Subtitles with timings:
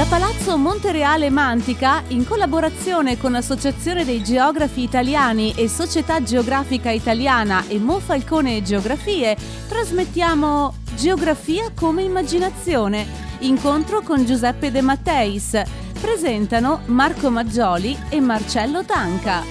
[0.00, 7.66] Da Palazzo Montereale Mantica, in collaborazione con l'Associazione dei Geografi Italiani e Società Geografica Italiana
[7.68, 9.36] e Monfalcone Geografie,
[9.68, 13.06] trasmettiamo Geografia come immaginazione.
[13.40, 15.60] Incontro con Giuseppe De Matteis.
[16.00, 19.42] Presentano Marco Maggioli e Marcello Tanca.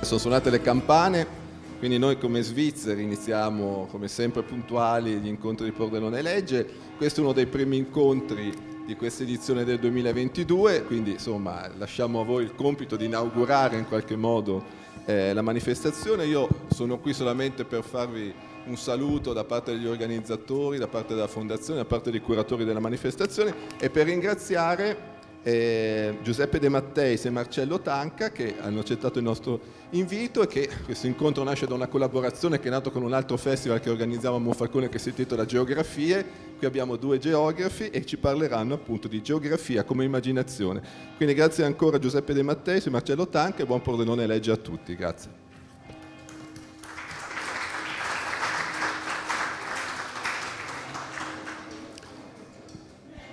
[0.00, 1.39] Sono suonate le campane,
[1.80, 6.68] quindi noi come svizzeri iniziamo come sempre puntuali gli incontri di Pordenone Legge.
[6.98, 8.52] Questo è uno dei primi incontri
[8.84, 13.86] di questa edizione del 2022, quindi insomma lasciamo a voi il compito di inaugurare in
[13.86, 14.62] qualche modo
[15.06, 16.26] eh, la manifestazione.
[16.26, 18.30] Io sono qui solamente per farvi
[18.66, 22.78] un saluto da parte degli organizzatori, da parte della fondazione, da parte dei curatori della
[22.78, 29.24] manifestazione e per ringraziare eh, Giuseppe De Matteis e Marcello Tanca che hanno accettato il
[29.24, 33.12] nostro invito e che questo incontro nasce da una collaborazione che è nato con un
[33.12, 36.48] altro festival che organizziamo a Monfalcone che si intitola Geografie.
[36.58, 40.82] Qui abbiamo due geografi e ci parleranno appunto di geografia come immaginazione.
[41.16, 44.94] Quindi grazie ancora Giuseppe De Matteis e Marcello Tanca e buon Pordenone legge a tutti.
[44.94, 45.49] Grazie.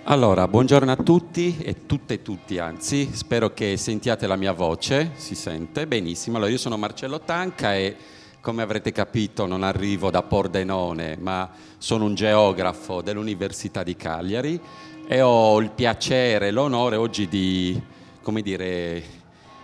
[0.09, 5.11] Allora, buongiorno a tutti e tutte e tutti, anzi, spero che sentiate la mia voce,
[5.15, 6.37] si sente benissimo.
[6.37, 7.93] Allora, io sono Marcello Tanca e
[8.39, 14.57] come avrete capito non arrivo da Pordenone, ma sono un geografo dell'Università di Cagliari
[15.05, 17.77] e ho il piacere l'onore oggi di,
[18.21, 19.03] come dire,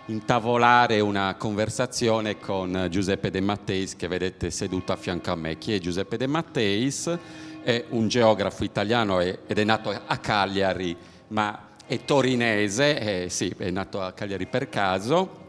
[0.07, 5.57] intavolare una conversazione con Giuseppe De Matteis che vedete seduto a fianco a me.
[5.57, 7.17] Chi è Giuseppe De Matteis?
[7.63, 10.95] È un geografo italiano ed è nato a Cagliari,
[11.29, 15.41] ma è torinese, eh, sì, è nato a Cagliari per caso.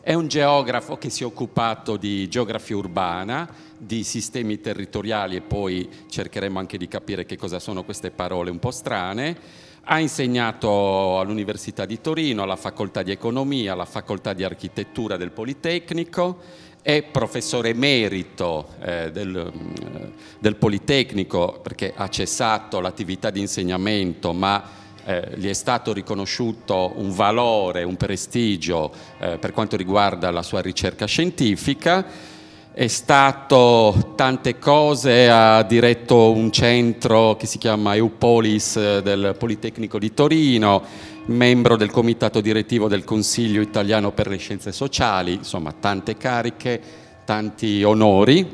[0.00, 5.88] È un geografo che si è occupato di geografia urbana, di sistemi territoriali e poi
[6.08, 9.36] cercheremo anche di capire che cosa sono queste parole un po' strane.
[9.84, 16.38] Ha insegnato all'Università di Torino, alla Facoltà di Economia, alla Facoltà di Architettura del Politecnico
[16.84, 24.62] è professore emerito eh, del, mm, del, Politecnico perché ha cessato l'attività di insegnamento, ma
[25.02, 30.60] eh, gli è stato riconosciuto un valore, un prestigio eh, per quanto riguarda la sua
[30.60, 32.04] ricerca scientifica.
[32.76, 39.96] È stato tante cose, ha diretto un centro che si chiama Eupolis eh, del Politecnico
[39.96, 40.82] di Torino,
[41.26, 46.80] membro del comitato direttivo del Consiglio italiano per le scienze sociali, insomma tante cariche,
[47.24, 48.44] tanti onori.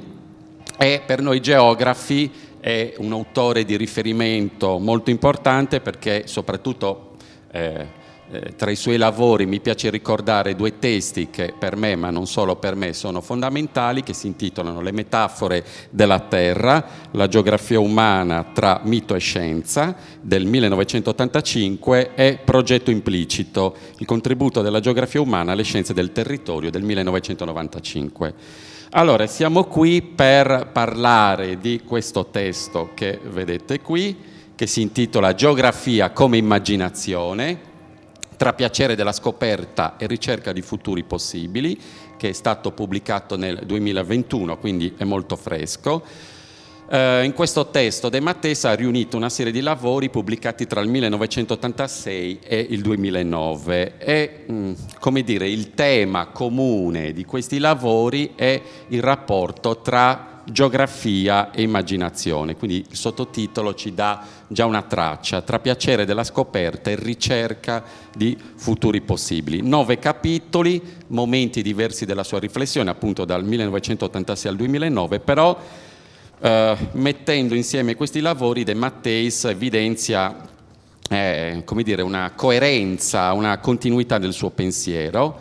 [0.77, 7.13] E per noi geografi è un autore di riferimento molto importante perché soprattutto
[7.53, 7.87] eh,
[8.33, 12.27] eh, tra i suoi lavori mi piace ricordare due testi che per me, ma non
[12.27, 18.45] solo per me, sono fondamentali, che si intitolano Le metafore della Terra, la geografia umana
[18.53, 25.65] tra mito e scienza del 1985 e Progetto implicito, il contributo della geografia umana alle
[25.65, 28.35] scienze del territorio del 1995.
[28.91, 34.17] Allora, siamo qui per parlare di questo testo che vedete qui,
[34.55, 37.70] che si intitola Geografia come immaginazione,
[38.41, 41.79] tra piacere della scoperta e ricerca di futuri possibili,
[42.17, 46.03] che è stato pubblicato nel 2021, quindi è molto fresco.
[46.89, 50.89] Eh, in questo testo De Matteis ha riunito una serie di lavori pubblicati tra il
[50.89, 58.33] 1986 e il 2009 e, mh, mm, come dire, il tema comune di questi lavori
[58.37, 58.59] è
[58.89, 65.59] il rapporto tra geografia e immaginazione, quindi il sottotitolo ci dà già una traccia tra
[65.59, 67.85] piacere della scoperta e ricerca
[68.15, 69.63] di futuri possibili.
[69.63, 75.59] Nove capitoli, momenti diversi della sua riflessione, appunto dal 1986 al 2009, però
[76.41, 80.49] eh, mettendo insieme questi lavori De Matteis evidenzia
[81.11, 85.39] eh, dire, una coerenza, una continuità del suo pensiero,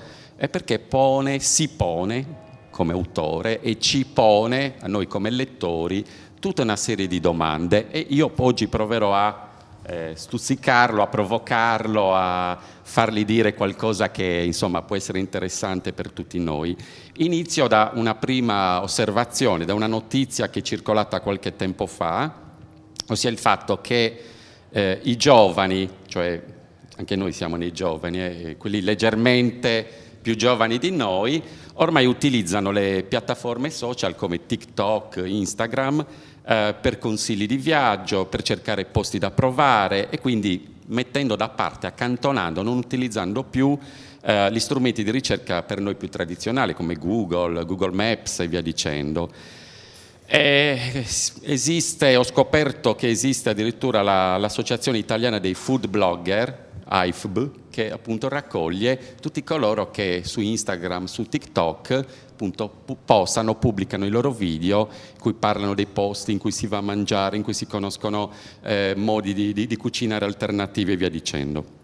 [0.49, 2.38] perché pone, si pone
[2.79, 6.05] come autore e ci pone a noi come lettori
[6.39, 9.49] tutta una serie di domande e io oggi proverò a
[9.85, 16.39] eh, stuzzicarlo, a provocarlo, a fargli dire qualcosa che insomma può essere interessante per tutti
[16.39, 16.73] noi.
[17.17, 22.33] Inizio da una prima osservazione, da una notizia che è circolata qualche tempo fa,
[23.09, 24.23] ossia il fatto che
[24.69, 26.41] eh, i giovani, cioè
[26.95, 29.85] anche noi siamo nei giovani, eh, quelli leggermente
[30.21, 31.41] più giovani di noi,
[31.79, 36.05] ormai utilizzano le piattaforme social come TikTok, Instagram
[36.45, 41.87] eh, per consigli di viaggio, per cercare posti da provare e quindi mettendo da parte,
[41.87, 43.77] accantonando, non utilizzando più
[44.21, 48.61] eh, gli strumenti di ricerca per noi più tradizionali come Google, Google Maps e via
[48.61, 49.31] dicendo.
[50.25, 51.05] Eh,
[51.41, 58.27] esiste, ho scoperto che esiste addirittura la, l'associazione italiana dei food blogger, AIFB, che appunto
[58.27, 62.69] raccoglie tutti coloro che su Instagram, su TikTok appunto
[63.05, 66.81] postano, pubblicano i loro video in cui parlano dei posti in cui si va a
[66.81, 68.31] mangiare, in cui si conoscono
[68.61, 71.77] eh, modi di, di, di cucinare alternativi e via dicendo.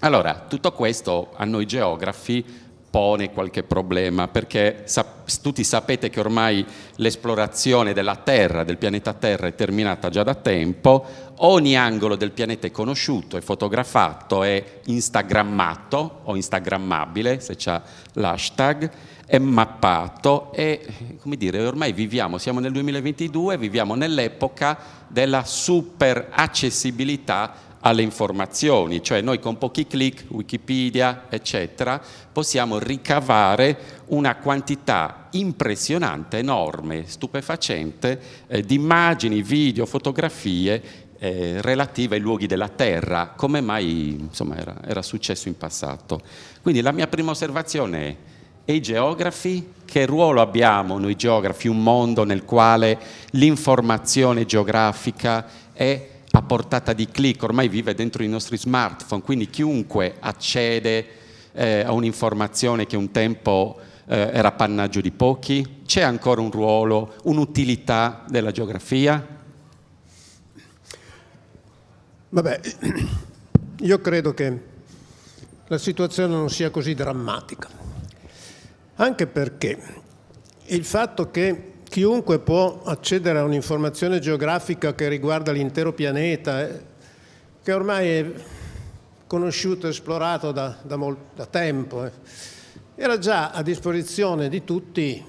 [0.00, 2.44] Allora, tutto questo a noi geografi
[2.92, 6.62] pone qualche problema, perché sap- tutti sapete che ormai
[6.96, 11.02] l'esplorazione della Terra, del pianeta Terra, è terminata già da tempo,
[11.36, 17.80] ogni angolo del pianeta è conosciuto, è fotografato, è instagrammato o instagrammabile, se c'è
[18.12, 18.90] l'hashtag,
[19.24, 20.86] è mappato e,
[21.18, 24.78] come dire, ormai viviamo, siamo nel 2022, viviamo nell'epoca
[25.08, 32.00] della super accessibilità alle informazioni, cioè noi con pochi clic, Wikipedia, eccetera,
[32.32, 40.82] possiamo ricavare una quantità impressionante, enorme, stupefacente eh, di immagini, video, fotografie
[41.18, 46.20] eh, relative ai luoghi della Terra, come mai insomma, era, era successo in passato.
[46.60, 48.16] Quindi la mia prima osservazione è
[48.64, 49.72] e i geografi?
[49.84, 51.66] Che ruolo abbiamo noi geografi?
[51.66, 52.96] Un mondo nel quale
[53.32, 60.16] l'informazione geografica è a portata di clic, ormai vive dentro i nostri smartphone, quindi chiunque
[60.18, 61.06] accede
[61.52, 67.16] eh, a un'informazione che un tempo eh, era appannaggio di pochi, c'è ancora un ruolo,
[67.24, 69.40] un'utilità della geografia?
[72.30, 72.60] Vabbè,
[73.80, 74.60] io credo che
[75.66, 77.68] la situazione non sia così drammatica,
[78.96, 79.78] anche perché
[80.64, 86.80] il fatto che chiunque può accedere a un'informazione geografica che riguarda l'intero pianeta, eh,
[87.62, 88.32] che ormai è
[89.26, 90.96] conosciuto esplorato da, da,
[91.34, 92.06] da tempo.
[92.06, 92.10] Eh.
[92.94, 95.22] Era già a disposizione di tutti,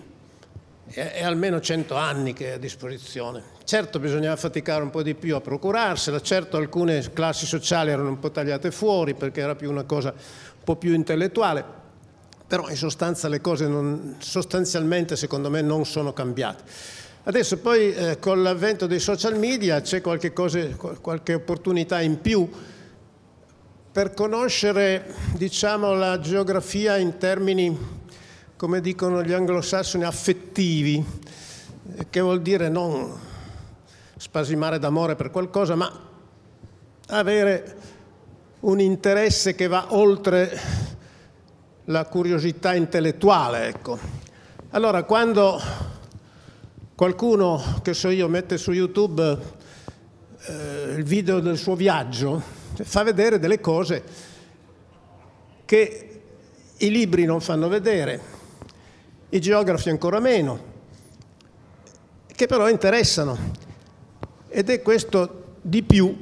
[0.85, 3.43] è, è almeno cento anni che è a disposizione.
[3.65, 8.19] Certo bisognava faticare un po' di più a procurarsela, certo alcune classi sociali erano un
[8.19, 11.82] po' tagliate fuori perché era più una cosa un po' più intellettuale,
[12.53, 16.63] però in sostanza le cose non, sostanzialmente secondo me non sono cambiate.
[17.23, 22.47] Adesso poi eh, con l'avvento dei social media c'è qualche, cosa, qualche opportunità in più
[23.91, 27.75] per conoscere diciamo, la geografia in termini,
[28.55, 31.03] come dicono gli anglosassoni, affettivi,
[32.07, 33.19] che vuol dire non
[34.15, 35.91] spasimare d'amore per qualcosa, ma
[37.07, 37.75] avere
[38.59, 40.92] un interesse che va oltre
[41.85, 43.67] la curiosità intellettuale.
[43.67, 43.97] Ecco.
[44.71, 45.59] Allora, quando
[46.95, 49.37] qualcuno, che so io, mette su YouTube
[50.45, 52.41] eh, il video del suo viaggio,
[52.73, 54.03] fa vedere delle cose
[55.65, 56.21] che
[56.77, 58.21] i libri non fanno vedere,
[59.29, 60.71] i geografi ancora meno,
[62.27, 63.61] che però interessano.
[64.47, 66.15] Ed è questo di più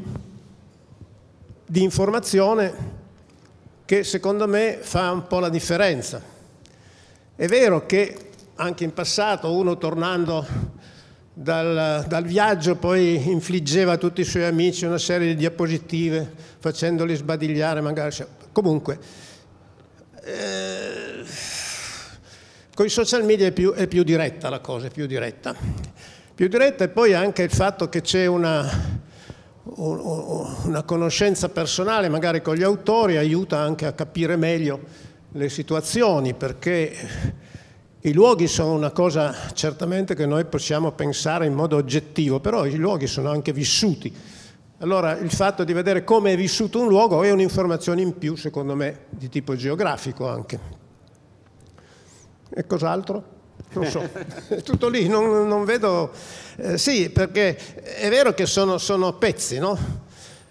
[1.66, 2.91] di informazione
[3.92, 6.22] che secondo me fa un po' la differenza.
[7.36, 10.48] È vero che anche in passato uno tornando
[11.34, 17.16] dal, dal, viaggio poi infliggeva a tutti i suoi amici una serie di diapositive facendoli
[17.16, 18.16] sbadigliare magari.
[18.54, 18.98] Comunque,
[20.24, 21.26] eh,
[22.74, 25.54] con i social media è più, è più diretta la cosa, è più diretta.
[26.34, 28.91] Più diretta e poi anche il fatto che c'è una
[29.74, 34.80] una conoscenza personale magari con gli autori aiuta anche a capire meglio
[35.32, 36.94] le situazioni perché
[38.01, 42.75] i luoghi sono una cosa certamente che noi possiamo pensare in modo oggettivo, però i
[42.75, 44.13] luoghi sono anche vissuti.
[44.80, 48.75] Allora il fatto di vedere come è vissuto un luogo è un'informazione in più, secondo
[48.75, 50.60] me, di tipo geografico anche.
[52.50, 53.40] E cos'altro?
[53.74, 54.08] Non so,
[54.50, 56.12] è tutto lì, non, non vedo...
[56.58, 59.78] Eh, sì, perché è vero che sono, sono pezzi, no?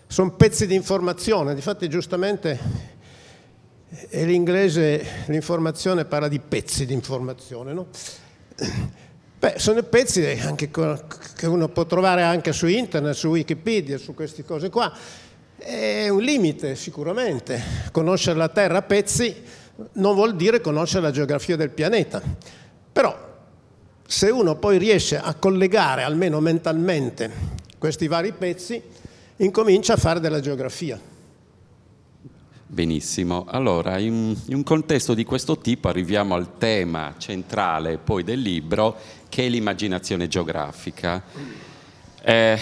[0.06, 2.88] Sono pezzi di informazione, difatti giustamente
[4.08, 7.88] e l'inglese l'informazione parla di pezzi di informazione, no?
[9.38, 10.38] Beh, sono pezzi
[11.34, 14.92] che uno può trovare anche su internet, su Wikipedia, su queste cose qua.
[15.56, 17.62] È un limite sicuramente.
[17.90, 19.34] Conoscere la Terra a pezzi
[19.92, 22.22] non vuol dire conoscere la geografia del pianeta.
[22.92, 23.28] Però
[24.06, 27.30] se uno poi riesce a collegare almeno mentalmente
[27.78, 28.82] questi vari pezzi,
[29.36, 31.00] incomincia a fare della geografia.
[32.66, 38.40] Benissimo, allora in, in, un contesto di questo tipo arriviamo al tema centrale poi del
[38.40, 38.96] libro
[39.28, 41.22] che è l'immaginazione geografica.
[42.22, 42.58] Eh,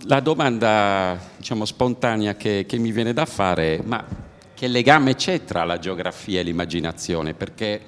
[0.00, 4.04] la domanda diciamo, spontanea che, che mi viene da fare è ma
[4.52, 7.32] che legame c'è tra la geografia e l'immaginazione?
[7.32, 7.80] Perché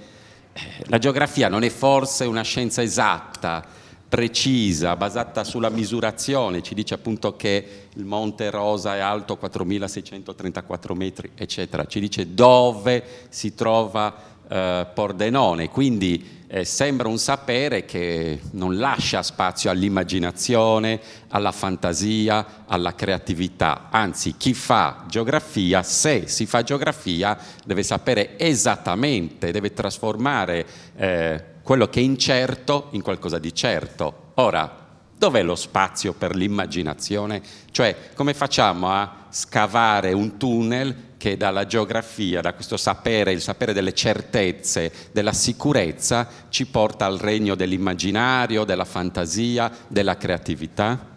[0.87, 3.65] la geografia non è forse una scienza esatta,
[4.09, 11.31] precisa, basata sulla misurazione, ci dice appunto che il Monte Rosa è alto 4634 metri,
[11.35, 18.78] eccetera, ci dice dove si trova eh, Pordenone, quindi eh, sembra un sapere che non
[18.78, 27.38] lascia spazio all'immaginazione, alla fantasia, alla creatività, anzi chi fa geografia, se si fa geografia,
[27.64, 34.33] deve sapere esattamente, deve trasformare eh, quello che è incerto in qualcosa di certo.
[34.37, 34.87] Ora,
[35.19, 37.43] dov'è lo spazio per l'immaginazione?
[37.71, 43.75] Cioè, come facciamo a scavare un tunnel che dalla geografia, da questo sapere, il sapere
[43.75, 51.16] delle certezze, della sicurezza, ci porta al regno dell'immaginario, della fantasia, della creatività?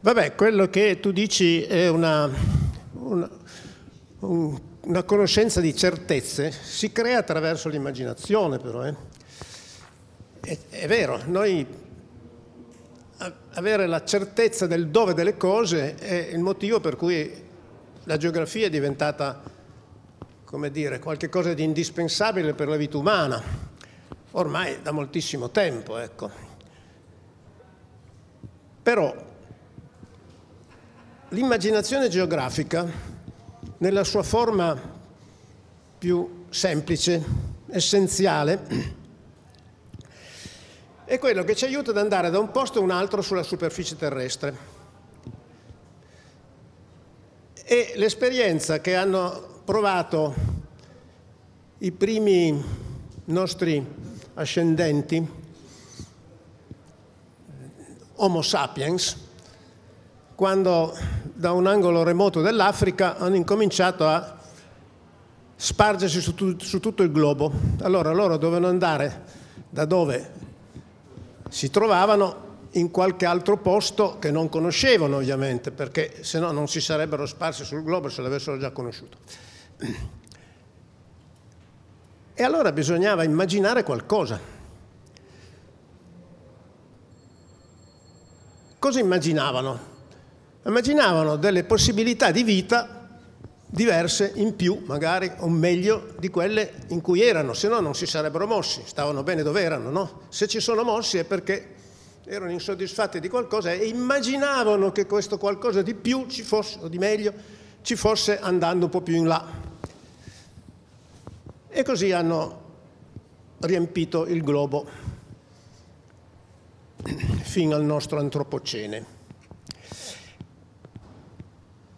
[0.00, 2.28] Vabbè, quello che tu dici è una,
[2.94, 3.30] una,
[4.20, 8.84] una conoscenza di certezze, si crea attraverso l'immaginazione però.
[8.84, 8.94] Eh.
[10.40, 11.64] È, è vero, noi
[13.54, 17.30] avere la certezza del dove delle cose è il motivo per cui
[18.04, 19.42] la geografia è diventata,
[20.44, 23.42] come dire, qualcosa di indispensabile per la vita umana,
[24.32, 26.30] ormai da moltissimo tempo, ecco.
[28.82, 29.14] Però
[31.28, 32.84] l'immaginazione geografica,
[33.78, 34.76] nella sua forma
[35.98, 37.24] più semplice,
[37.70, 39.00] essenziale,
[41.12, 43.96] è quello che ci aiuta ad andare da un posto a un altro sulla superficie
[43.96, 44.56] terrestre.
[47.52, 50.34] E l'esperienza che hanno provato
[51.80, 52.64] i primi
[53.26, 53.86] nostri
[54.32, 55.40] ascendenti,
[58.14, 59.16] Homo sapiens,
[60.34, 60.96] quando
[61.34, 64.38] da un angolo remoto dell'Africa hanno incominciato a
[65.56, 67.52] spargersi su, tu, su tutto il globo.
[67.82, 69.24] Allora loro dovevano andare
[69.68, 70.41] da dove
[71.52, 76.80] si trovavano in qualche altro posto che non conoscevano ovviamente, perché se no non si
[76.80, 79.18] sarebbero sparsi sul globo se l'avessero già conosciuto.
[82.32, 84.40] E allora bisognava immaginare qualcosa.
[88.78, 89.90] Cosa immaginavano?
[90.64, 93.01] Immaginavano delle possibilità di vita
[93.72, 98.04] diverse in più, magari, o meglio, di quelle in cui erano, se no non si
[98.04, 100.20] sarebbero mossi, stavano bene dove erano, no?
[100.28, 101.74] Se ci sono mossi è perché
[102.26, 106.98] erano insoddisfatti di qualcosa e immaginavano che questo qualcosa di più ci fosse, o di
[106.98, 107.32] meglio,
[107.80, 109.42] ci fosse andando un po' più in là.
[111.70, 112.60] E così hanno
[113.60, 114.86] riempito il globo
[117.40, 119.06] fino al nostro antropocene.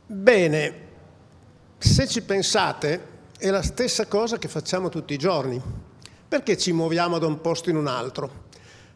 [0.07, 0.84] Bene,
[1.85, 5.61] se ci pensate, è la stessa cosa che facciamo tutti i giorni.
[6.26, 8.43] Perché ci muoviamo da un posto in un altro?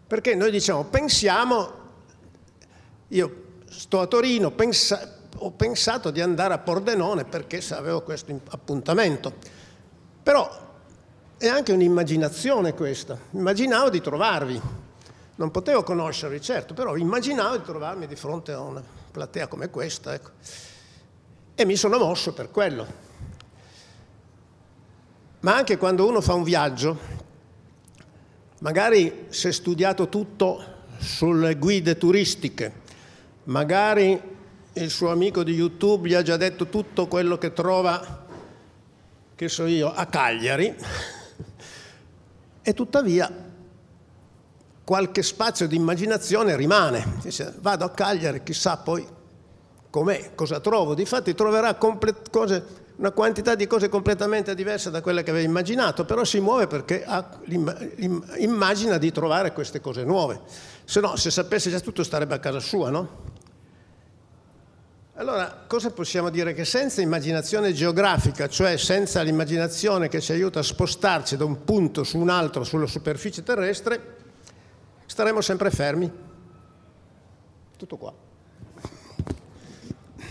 [0.07, 1.73] Perché noi diciamo, pensiamo,
[3.09, 9.35] io sto a Torino, pensa, ho pensato di andare a Pordenone perché avevo questo appuntamento.
[10.23, 10.67] Però
[11.37, 13.19] è anche un'immaginazione questa.
[13.33, 14.61] Immaginavo di trovarvi.
[15.37, 20.15] Non potevo conoscervi, certo, però immaginavo di trovarmi di fronte a una platea come questa.
[20.15, 20.31] Ecco
[21.61, 22.87] e mi sono mosso per quello.
[25.41, 26.97] Ma anche quando uno fa un viaggio,
[28.61, 30.63] magari si è studiato tutto
[30.99, 32.73] sulle guide turistiche,
[33.45, 34.21] magari
[34.75, 38.25] il suo amico di YouTube gli ha già detto tutto quello che trova,
[39.35, 40.77] che so io, a Cagliari,
[42.63, 43.47] e tuttavia
[44.85, 47.17] qualche spazio di immaginazione rimane.
[47.21, 49.17] Dice, vado a Cagliari, chissà poi
[49.91, 50.95] com'è, cosa trovo.
[50.95, 52.65] Difatti troverà cose,
[52.97, 57.05] una quantità di cose completamente diverse da quelle che aveva immaginato, però si muove perché
[58.39, 60.41] immagina di trovare queste cose nuove.
[60.85, 63.37] Se no, se sapesse già tutto starebbe a casa sua, no?
[65.15, 66.55] Allora, cosa possiamo dire?
[66.55, 72.05] Che senza immaginazione geografica, cioè senza l'immaginazione che ci aiuta a spostarci da un punto
[72.05, 74.17] su un altro sulla superficie terrestre,
[75.07, 76.13] staremo sempre fermi.
[77.77, 78.27] Tutto qua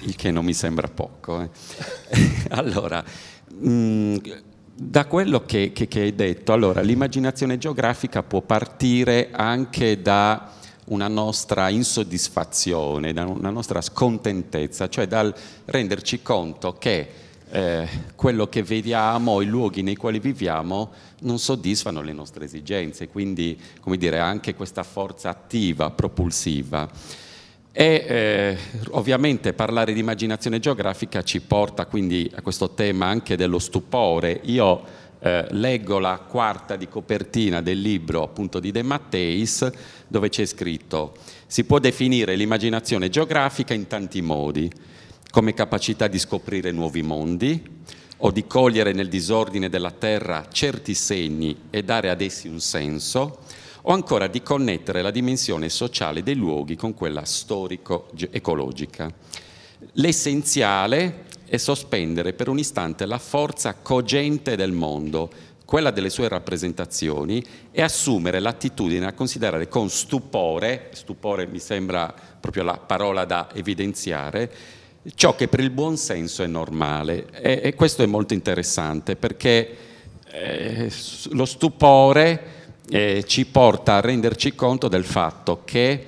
[0.01, 1.41] il che non mi sembra poco.
[1.41, 1.49] Eh.
[2.49, 3.03] allora,
[3.59, 4.17] mh, mm,
[4.73, 10.51] da quello che, che, che, hai detto, allora, l'immaginazione geografica può partire anche da
[10.85, 15.33] una nostra insoddisfazione, da una nostra scontentezza, cioè dal
[15.65, 17.09] renderci conto che
[17.49, 23.59] eh, quello che vediamo, i luoghi nei quali viviamo non soddisfano le nostre esigenze, quindi
[23.79, 26.87] come dire, anche questa forza attiva, propulsiva.
[27.71, 28.57] E eh,
[28.91, 34.39] ovviamente parlare di immaginazione geografica ci porta quindi a questo tema anche dello stupore.
[34.45, 34.83] Io
[35.19, 39.69] eh, leggo la quarta di copertina del libro appunto di De Matteis
[40.07, 41.15] dove c'è scritto
[41.47, 44.69] si può definire l'immaginazione geografica in tanti modi,
[45.31, 47.75] come capacità di scoprire nuovi mondi
[48.17, 53.39] o di cogliere nel disordine della terra certi segni e dare ad essi un senso,
[53.89, 59.09] o ancora di connettere la dimensione sociale dei luoghi con quella storico-ecologica.
[59.93, 65.29] L'essenziale è sospendere per un istante la forza cogente del mondo,
[65.63, 67.41] quella delle sue rappresentazioni,
[67.71, 74.51] e assumere l'attitudine a considerare con stupore, stupore mi sembra proprio la parola da evidenziare,
[75.15, 77.27] ciò che per il buon senso è normale.
[77.31, 79.77] E, e questo è molto interessante perché
[80.29, 80.91] eh,
[81.29, 82.55] lo stupore
[82.89, 86.05] eh, ci porta a renderci conto del fatto che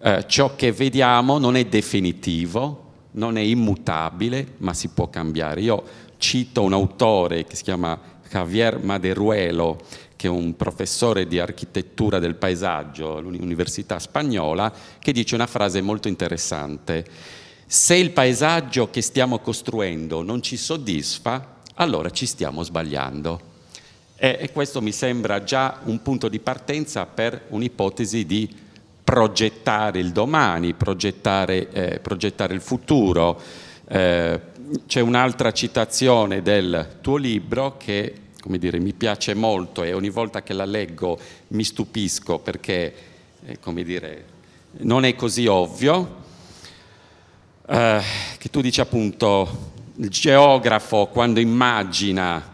[0.00, 5.60] eh, ciò che vediamo non è definitivo, non è immutabile, ma si può cambiare.
[5.60, 5.82] Io
[6.18, 7.98] cito un autore che si chiama
[8.30, 9.80] Javier Maderuelo,
[10.16, 16.08] che è un professore di architettura del paesaggio all'Università Spagnola, che dice una frase molto
[16.08, 17.04] interessante.
[17.66, 23.52] Se il paesaggio che stiamo costruendo non ci soddisfa, allora ci stiamo sbagliando.
[24.24, 28.48] E, questo mi sembra già un punto di partenza per un'ipotesi di
[29.04, 33.38] progettare il domani, progettare, eh, progettare il futuro.
[33.86, 34.40] Eh,
[34.86, 40.42] c'è un'altra citazione del tuo libro che come dire, mi piace molto e ogni volta
[40.42, 42.94] che la leggo mi stupisco perché
[43.44, 44.24] eh, come dire,
[44.78, 46.16] non è così ovvio,
[47.66, 48.00] eh,
[48.38, 52.52] che tu dici appunto il geografo quando immagina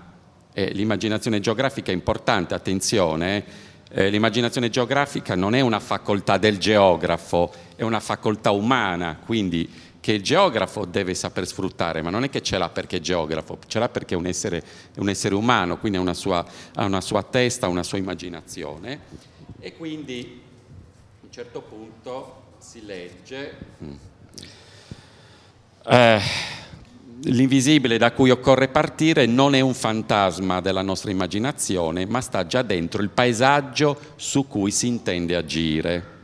[0.53, 3.45] eh, l'immaginazione geografica è importante, attenzione,
[3.91, 9.69] eh, l'immaginazione geografica non è una facoltà del geografo, è una facoltà umana, quindi
[10.01, 13.59] che il geografo deve saper sfruttare, ma non è che ce l'ha perché è geografo,
[13.67, 14.59] ce l'ha perché è un essere,
[14.95, 19.01] è un essere umano, quindi ha una, sua, ha una sua testa, una sua immaginazione
[19.59, 20.41] e quindi
[21.21, 23.57] a un certo punto si legge...
[23.85, 23.95] Mm.
[25.87, 26.21] Eh,
[27.25, 32.63] L'invisibile da cui occorre partire non è un fantasma della nostra immaginazione, ma sta già
[32.63, 36.19] dentro il paesaggio su cui si intende agire.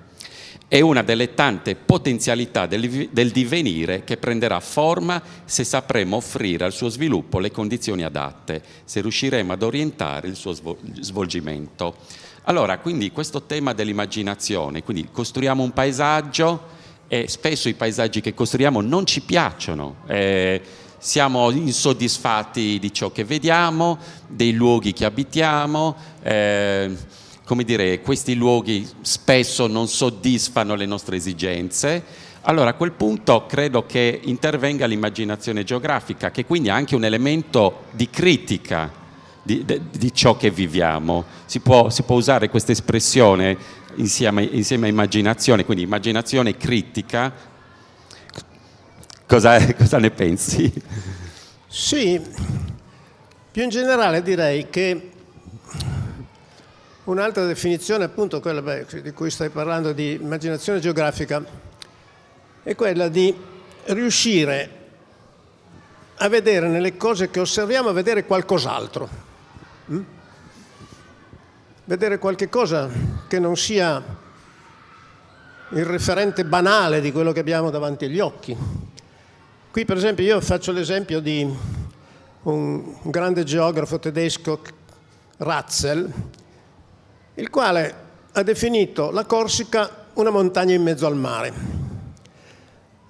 [0.66, 6.72] È una delle tante potenzialità del, del divenire che prenderà forma se sapremo offrire al
[6.72, 10.54] suo sviluppo le condizioni adatte, se riusciremo ad orientare il suo
[11.00, 11.96] svolgimento.
[12.44, 16.74] Allora, quindi questo tema dell'immaginazione, quindi costruiamo un paesaggio
[17.06, 19.96] e spesso i paesaggi che costruiamo non ci piacciono.
[20.06, 20.60] Eh,
[21.06, 26.96] siamo insoddisfatti di ciò che vediamo, dei luoghi che abitiamo, eh,
[27.44, 32.02] come dire, questi luoghi spesso non soddisfano le nostre esigenze.
[32.40, 37.84] Allora a quel punto credo che intervenga l'immaginazione geografica, che quindi è anche un elemento
[37.92, 38.90] di critica
[39.44, 41.24] di, di, di ciò che viviamo.
[41.44, 43.56] Si può, si può usare questa espressione
[43.94, 47.54] insieme, insieme a immaginazione, quindi immaginazione critica
[49.26, 50.72] Cosa, cosa ne pensi?
[51.66, 52.20] Sì,
[53.50, 55.10] più in generale direi che
[57.04, 61.44] un'altra definizione, appunto quella beh, di cui stai parlando, di immaginazione geografica,
[62.62, 63.34] è quella di
[63.86, 64.70] riuscire
[66.18, 69.08] a vedere nelle cose che osserviamo, a vedere qualcos'altro.
[69.90, 70.02] Mm?
[71.84, 72.88] Vedere qualche cosa
[73.26, 74.02] che non sia
[75.70, 78.56] il referente banale di quello che abbiamo davanti agli occhi
[79.76, 81.46] Qui per esempio io faccio l'esempio di
[82.44, 84.62] un grande geografo tedesco,
[85.36, 86.10] Ratzel,
[87.34, 87.94] il quale
[88.32, 91.52] ha definito la Corsica una montagna in mezzo al mare.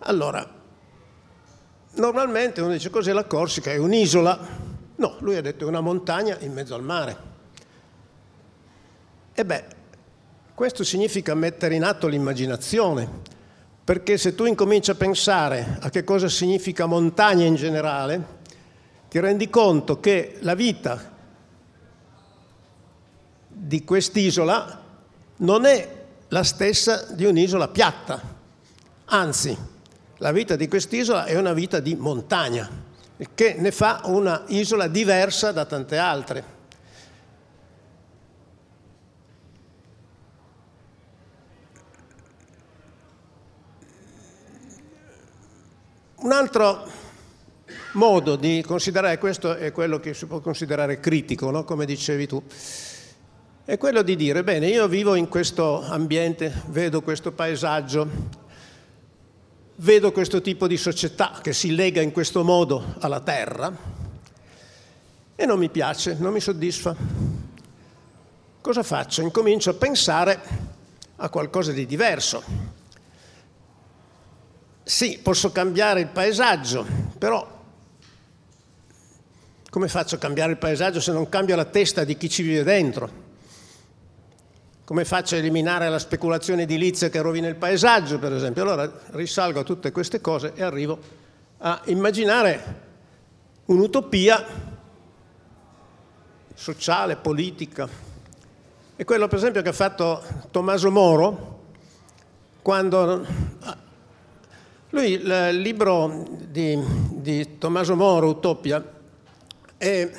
[0.01, 0.45] Allora,
[1.93, 3.71] normalmente uno dice cos'è la Corsica?
[3.71, 4.37] È un'isola?
[4.97, 7.17] No, lui ha detto è una montagna in mezzo al mare.
[9.35, 9.65] E beh,
[10.53, 13.36] questo significa mettere in atto l'immaginazione,
[13.87, 18.21] perché se tu incominci a pensare a che cosa significa montagna in generale,
[19.09, 21.13] ti rendi conto che la vita
[23.47, 24.83] di quest'isola
[25.37, 25.89] non è
[26.27, 28.21] la stessa di un'isola piatta,
[29.05, 29.57] anzi
[30.17, 32.69] la vita di quest'isola è una vita di montagna,
[33.37, 36.56] che ne fa una isola diversa da tante altre.
[46.27, 46.85] Un altro
[47.93, 51.63] modo di considerare questo è quello che si può considerare critico, no?
[51.63, 52.43] come dicevi tu,
[53.65, 58.09] è quello di dire, bene, io vivo in questo ambiente, vedo questo paesaggio,
[59.77, 63.73] vedo questo tipo di società che si lega in questo modo alla terra
[65.37, 66.97] e non mi piace, non mi soddisfa.
[68.61, 69.21] Cosa faccio?
[69.21, 70.41] Incomincio a pensare
[71.15, 72.76] a qualcosa di diverso.
[74.89, 76.87] Sì, posso cambiare il paesaggio,
[77.19, 77.45] però
[79.69, 82.63] come faccio a cambiare il paesaggio se non cambio la testa di chi ci vive
[82.63, 83.11] dentro?
[84.85, 88.63] Come faccio a eliminare la speculazione edilizia che rovina il paesaggio, per esempio?
[88.63, 91.01] Allora risalgo a tutte queste cose e arrivo
[91.59, 92.81] a immaginare
[93.65, 94.47] un'utopia
[96.55, 97.89] sociale, politica.
[98.95, 100.23] È quello, per esempio, che ha fatto
[100.53, 101.63] Tommaso Moro
[102.63, 103.27] quando
[104.91, 108.85] lui, il libro di, di Tommaso Moro, Utopia,
[109.77, 110.11] e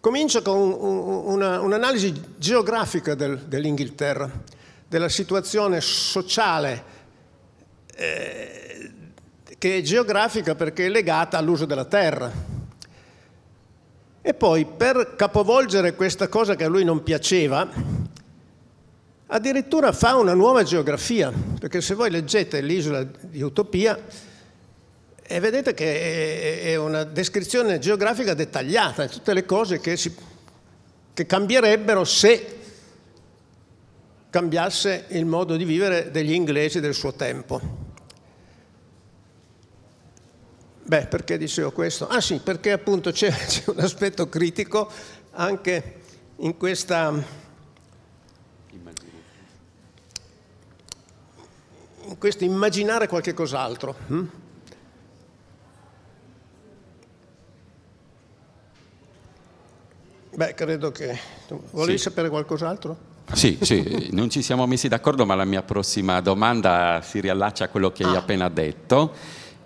[0.00, 4.30] comincia con una, un'analisi geografica del, dell'Inghilterra,
[4.88, 6.84] della situazione sociale
[7.94, 8.90] eh,
[9.58, 12.32] che è geografica perché è legata all'uso della terra.
[14.22, 17.68] E poi per capovolgere questa cosa che a lui non piaceva,
[19.34, 23.98] addirittura fa una nuova geografia, perché se voi leggete l'isola di Utopia,
[25.26, 30.14] e vedete che è una descrizione geografica dettagliata, tutte le cose che, si,
[31.12, 32.58] che cambierebbero se
[34.30, 37.60] cambiasse il modo di vivere degli inglesi del suo tempo.
[40.84, 42.06] Beh, perché dicevo questo?
[42.06, 44.88] Ah sì, perché appunto c'è, c'è un aspetto critico
[45.32, 46.02] anche
[46.36, 47.42] in questa...
[52.18, 53.94] questo immaginare qualche cos'altro.
[54.06, 54.24] Hm?
[60.34, 61.16] Beh, credo che...
[61.70, 62.04] Volevi sì.
[62.04, 63.12] sapere qualcos'altro?
[63.32, 67.68] Sì, sì, non ci siamo messi d'accordo, ma la mia prossima domanda si riallaccia a
[67.68, 68.10] quello che ah.
[68.10, 69.12] hai appena detto.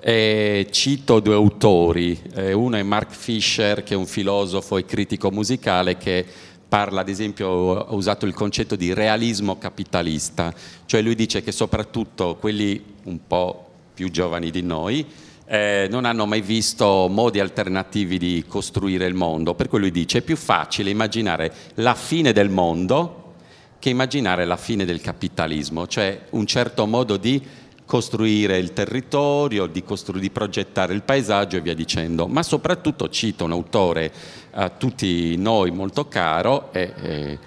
[0.01, 5.31] Eh, cito due autori, eh, uno è Mark Fisher, che è un filosofo e critico
[5.31, 6.25] musicale che
[6.69, 10.55] parla, ad esempio, ha usato il concetto di realismo capitalista,
[10.87, 15.07] cioè lui dice che soprattutto quelli un po' più giovani di noi,
[15.47, 20.19] eh, non hanno mai visto modi alternativi di costruire il mondo, per cui lui dice
[20.19, 23.33] è più facile immaginare la fine del mondo
[23.79, 27.43] che immaginare la fine del capitalismo, cioè un certo modo di
[27.89, 32.27] costruire il territorio, di, costru- di progettare il paesaggio e via dicendo.
[32.27, 34.13] Ma soprattutto cito un autore
[34.51, 37.39] a tutti noi molto caro, e, e,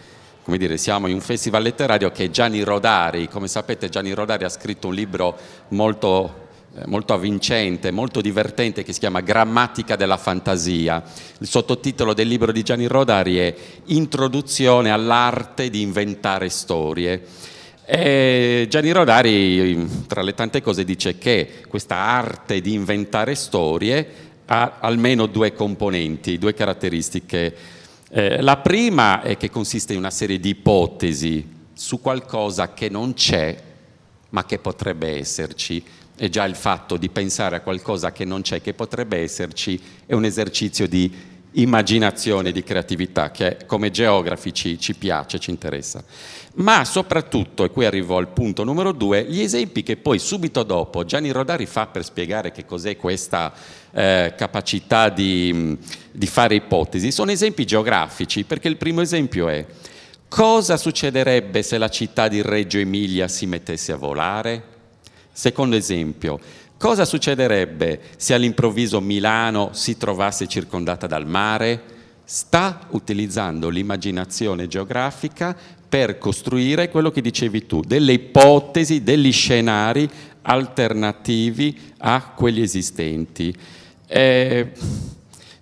[0.42, 3.30] come dire, siamo in un festival letterario che è Gianni Rodari.
[3.30, 5.38] Come sapete Gianni Rodari ha scritto un libro
[5.70, 11.04] molto eh, molto avvincente, molto divertente che si chiama Grammatica della fantasia.
[11.40, 13.54] Il sottotitolo del libro di Gianni Rodari è
[13.88, 17.50] Introduzione all'arte di inventare storie.
[17.94, 24.08] E Gianni Rodari, tra le tante cose, dice che questa arte di inventare storie
[24.46, 27.54] ha almeno due componenti, due caratteristiche.
[28.10, 33.14] Eh, la prima è che consiste in una serie di ipotesi su qualcosa che non
[33.14, 33.62] c'è
[34.30, 35.84] ma che potrebbe esserci
[36.16, 40.14] e già il fatto di pensare a qualcosa che non c'è, che potrebbe esserci, è
[40.14, 41.14] un esercizio di
[41.54, 46.04] immaginazione, di creatività, che come geografi ci, ci piace, ci interessa.
[46.54, 51.06] Ma soprattutto, e qui arrivo al punto numero due, gli esempi che poi subito dopo
[51.06, 53.54] Gianni Rodari fa per spiegare che cos'è questa
[53.92, 55.78] eh, capacità di,
[56.12, 59.66] di fare ipotesi, sono esempi geografici, perché il primo esempio è
[60.28, 64.64] cosa succederebbe se la città di Reggio Emilia si mettesse a volare?
[65.32, 66.38] Secondo esempio,
[66.78, 72.00] cosa succederebbe se all'improvviso Milano si trovasse circondata dal mare?
[72.26, 75.56] Sta utilizzando l'immaginazione geografica
[75.92, 80.10] per costruire quello che dicevi tu, delle ipotesi, degli scenari
[80.44, 83.54] alternativi a quelli esistenti.
[84.08, 84.72] Eh,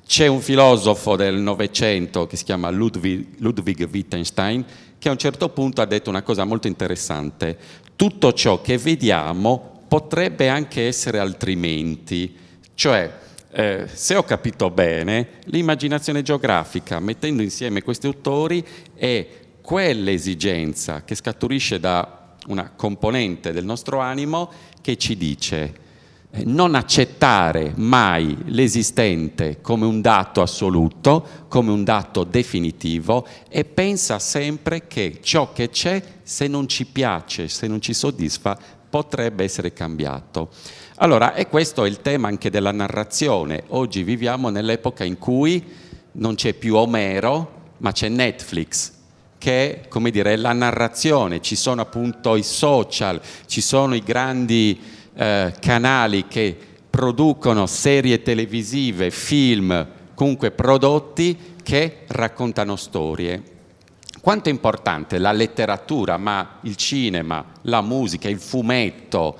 [0.06, 4.64] c'è un filosofo del Novecento che si chiama Ludwig, Ludwig Wittgenstein
[5.00, 7.58] che a un certo punto ha detto una cosa molto interessante
[7.96, 12.34] tutto ciò che vediamo potrebbe anche essere altrimenti,
[12.76, 13.12] cioè
[13.52, 18.64] eh, se ho capito bene, l'immaginazione geografica, mettendo insieme questi autori,
[18.94, 19.28] è
[19.70, 24.50] quell'esigenza che scaturisce da una componente del nostro animo
[24.82, 25.74] che ci dice
[26.32, 34.18] eh, non accettare mai l'esistente come un dato assoluto, come un dato definitivo e pensa
[34.18, 38.58] sempre che ciò che c'è, se non ci piace, se non ci soddisfa,
[38.90, 40.50] potrebbe essere cambiato.
[40.96, 43.66] Allora, e questo è il tema anche della narrazione.
[43.68, 45.64] Oggi viviamo nell'epoca in cui
[46.14, 48.98] non c'è più Omero, ma c'è Netflix,
[49.40, 54.80] che è, dire, la narrazione, ci sono appunto i social, ci sono i grandi
[55.16, 56.56] eh, canali che
[56.88, 63.42] producono serie televisive, film comunque prodotti che raccontano storie.
[64.20, 69.38] Quanto è importante la letteratura, ma il cinema, la musica, il fumetto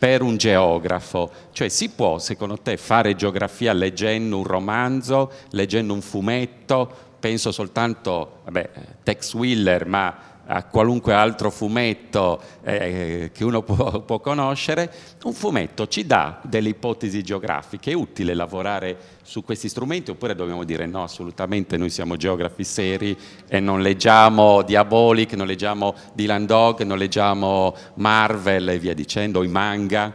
[0.00, 1.30] per un geografo?
[1.52, 6.90] Cioè si può, secondo te, fare geografia leggendo un romanzo, leggendo un fumetto?
[7.20, 8.70] Penso soltanto, vabbè,
[9.02, 14.92] Tex Willer, ma a qualunque altro fumetto eh, che uno può, può, conoscere,
[15.24, 20.64] un fumetto ci dà delle ipotesi geografiche, è utile lavorare su questi strumenti oppure dobbiamo
[20.64, 26.82] dire no, assolutamente noi siamo geografi seri e non leggiamo Diabolic, non leggiamo Dylan Dog,
[26.82, 30.12] non leggiamo Marvel e via dicendo, i manga.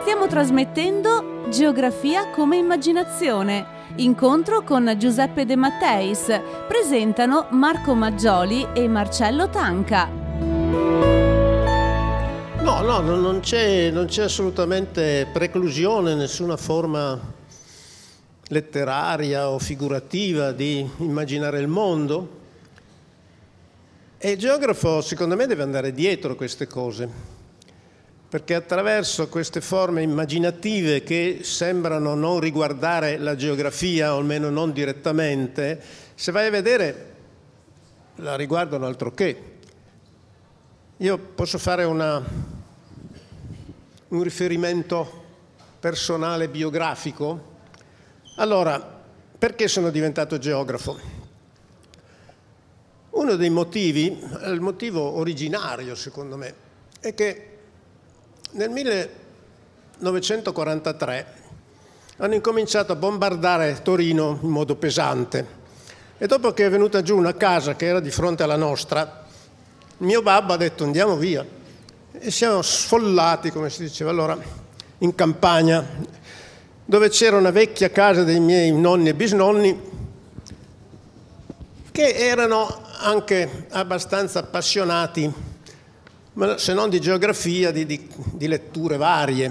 [0.00, 6.26] Stiamo trasmettendo Geografia come immaginazione Incontro con Giuseppe De Matteis.
[6.68, 10.06] Presentano Marco Maggioli e Marcello Tanca.
[12.60, 17.18] No, no, non c'è, non c'è assolutamente preclusione, nessuna forma
[18.48, 22.28] letteraria o figurativa di immaginare il mondo.
[24.18, 27.35] E il geografo, secondo me, deve andare dietro queste cose
[28.28, 35.80] perché attraverso queste forme immaginative che sembrano non riguardare la geografia, o almeno non direttamente,
[36.14, 37.14] se vai a vedere
[38.16, 39.54] la riguardano altro che.
[40.96, 42.22] Io posso fare una,
[44.08, 45.24] un riferimento
[45.78, 47.54] personale biografico.
[48.36, 48.94] Allora,
[49.38, 50.98] perché sono diventato geografo?
[53.10, 56.54] Uno dei motivi, il motivo originario secondo me,
[56.98, 57.55] è che
[58.52, 61.26] nel 1943
[62.18, 65.64] hanno incominciato a bombardare Torino in modo pesante
[66.18, 69.26] e dopo che è venuta giù una casa che era di fronte alla nostra,
[69.98, 71.44] mio babbo ha detto andiamo via.
[72.12, 74.38] E siamo sfollati, come si diceva allora,
[74.98, 75.84] in campagna,
[76.86, 79.94] dove c'era una vecchia casa dei miei nonni e bisnonni
[81.92, 85.30] che erano anche abbastanza appassionati
[86.56, 89.50] se non di geografia, di, di, di letture varie,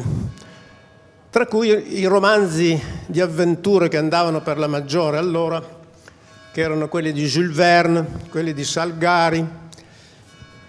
[1.32, 5.60] tra cui i romanzi di avventure che andavano per la maggiore allora,
[6.54, 9.46] che erano quelli di Jules Verne, quelli di Salgari,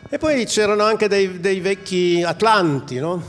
[0.09, 3.23] e poi c'erano anche dei, dei vecchi Atlanti, no?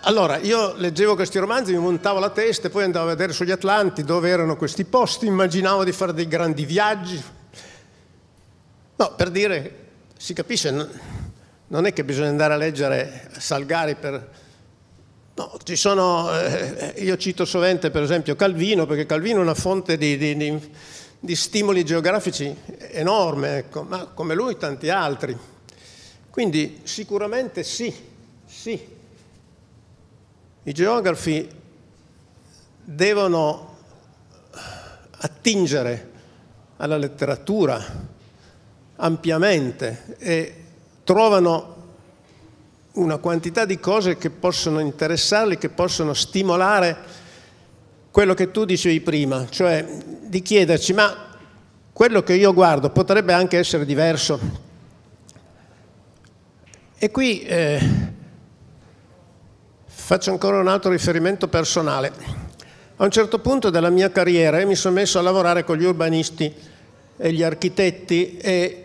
[0.00, 3.52] Allora, io leggevo questi romanzi, mi montavo la testa e poi andavo a vedere sugli
[3.52, 7.22] Atlanti dove erano questi posti, immaginavo di fare dei grandi viaggi.
[8.96, 9.83] No, per dire
[10.16, 10.70] si capisce,
[11.66, 14.42] non è che bisogna andare a leggere Salgari per...
[15.36, 19.96] No, ci sono, eh, io cito sovente per esempio Calvino, perché Calvino è una fonte
[19.96, 20.70] di, di, di,
[21.18, 22.56] di stimoli geografici
[22.90, 25.36] enorme, ecco, ma come lui tanti altri.
[26.30, 27.92] Quindi sicuramente sì,
[28.46, 28.88] sì,
[30.62, 31.48] i geografi
[32.84, 33.76] devono
[35.18, 36.10] attingere
[36.76, 38.12] alla letteratura,
[38.96, 40.54] ampiamente e
[41.04, 41.72] trovano
[42.92, 47.22] una quantità di cose che possono interessarli, che possono stimolare
[48.10, 49.84] quello che tu dicevi prima, cioè
[50.22, 51.32] di chiederci ma
[51.92, 54.38] quello che io guardo potrebbe anche essere diverso.
[56.96, 57.80] E qui eh,
[59.84, 62.12] faccio ancora un altro riferimento personale.
[62.96, 66.54] A un certo punto della mia carriera mi sono messo a lavorare con gli urbanisti
[67.16, 68.83] e gli architetti e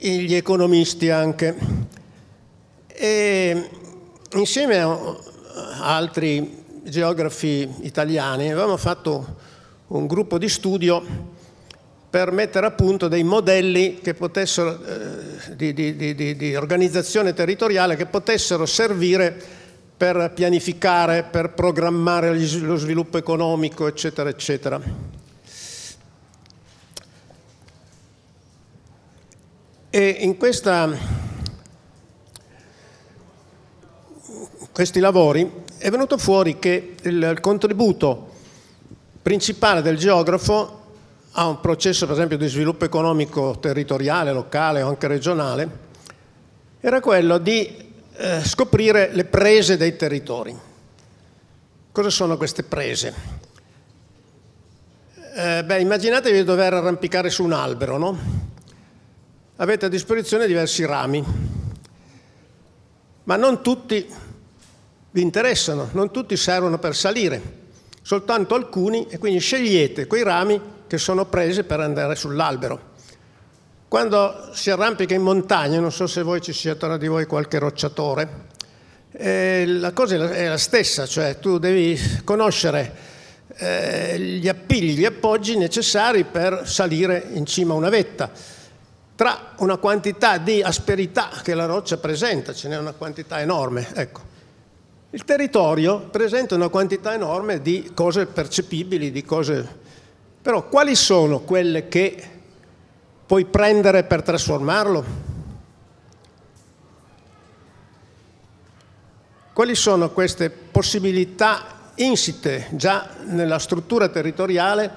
[0.00, 1.54] gli economisti anche.
[2.86, 3.68] E
[4.32, 5.16] insieme a
[5.80, 9.36] altri geografi italiani avevamo fatto
[9.88, 11.02] un gruppo di studio
[12.08, 14.12] per mettere a punto dei modelli eh,
[15.54, 19.58] di, di, di, di organizzazione territoriale che potessero servire
[19.96, 24.80] per pianificare, per programmare lo sviluppo economico, eccetera, eccetera.
[29.92, 30.88] E in questa,
[34.70, 38.30] questi lavori è venuto fuori che il contributo
[39.20, 40.78] principale del geografo
[41.32, 45.68] a un processo per esempio di sviluppo economico territoriale, locale o anche regionale,
[46.78, 50.56] era quello di eh, scoprire le prese dei territori.
[51.90, 53.12] Cosa sono queste prese?
[55.34, 58.49] Eh, beh, immaginatevi di dover arrampicare su un albero, no?
[59.60, 61.22] Avete a disposizione diversi rami,
[63.24, 64.08] ma non tutti
[65.10, 67.42] vi interessano, non tutti servono per salire,
[68.00, 72.88] soltanto alcuni e quindi scegliete quei rami che sono presi per andare sull'albero.
[73.86, 77.58] Quando si arrampica in montagna, non so se voi ci sia tra di voi qualche
[77.58, 78.48] rocciatore,
[79.12, 82.94] eh, la cosa è la, stessa, cioè tu devi conoscere
[83.56, 88.58] eh, gli appigli, gli appoggi necessari per salire in cima a una vetta.
[89.20, 94.20] Tra una quantità di asperità che la roccia presenta, ce n'è una quantità enorme, ecco.
[95.10, 99.78] Il territorio presenta una quantità enorme di cose percepibili, di cose...
[100.40, 102.30] Però quali sono quelle che
[103.26, 105.04] puoi prendere per trasformarlo?
[109.52, 114.90] Quali sono queste possibilità insite già nella struttura territoriale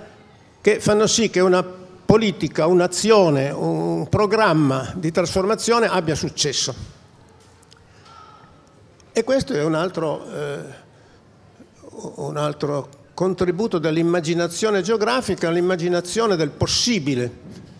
[0.62, 1.82] che fanno sì che una
[2.14, 6.76] politica, un'azione, un programma di trasformazione abbia successo?
[9.12, 10.60] E questo è un altro, eh,
[12.18, 17.72] un altro contributo dell'immaginazione geografica, l'immaginazione del possibile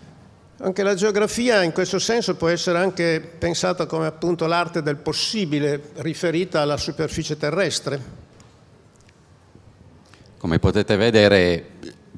[0.56, 5.90] anche la geografia in questo senso può essere anche pensata come appunto l'arte del possibile
[5.96, 8.22] riferita alla superficie terrestre.
[10.38, 11.73] Come potete vedere,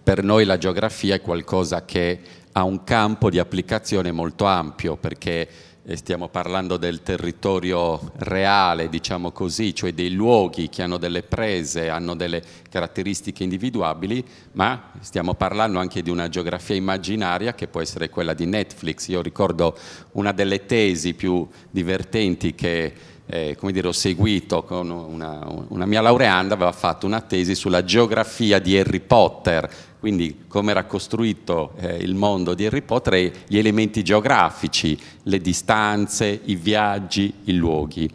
[0.07, 2.21] per noi la geografia è qualcosa che
[2.53, 5.49] ha un campo di applicazione molto ampio perché
[5.95, 12.15] stiamo parlando del territorio reale, diciamo così, cioè dei luoghi che hanno delle prese, hanno
[12.15, 12.41] delle
[12.71, 18.47] caratteristiche individuabili, ma stiamo parlando anche di una geografia immaginaria che può essere quella di
[18.47, 19.09] Netflix.
[19.09, 19.77] Io ricordo
[20.13, 22.93] una delle tesi più divertenti che
[23.27, 27.83] eh, come dire, ho seguito con una, una mia laureanda, aveva fatto una tesi sulla
[27.85, 33.33] geografia di Harry Potter, quindi come era costruito eh, il mondo di Harry Potter e
[33.47, 38.11] gli elementi geografici, le distanze, i viaggi, i luoghi.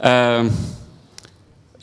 [0.00, 0.78] Eh,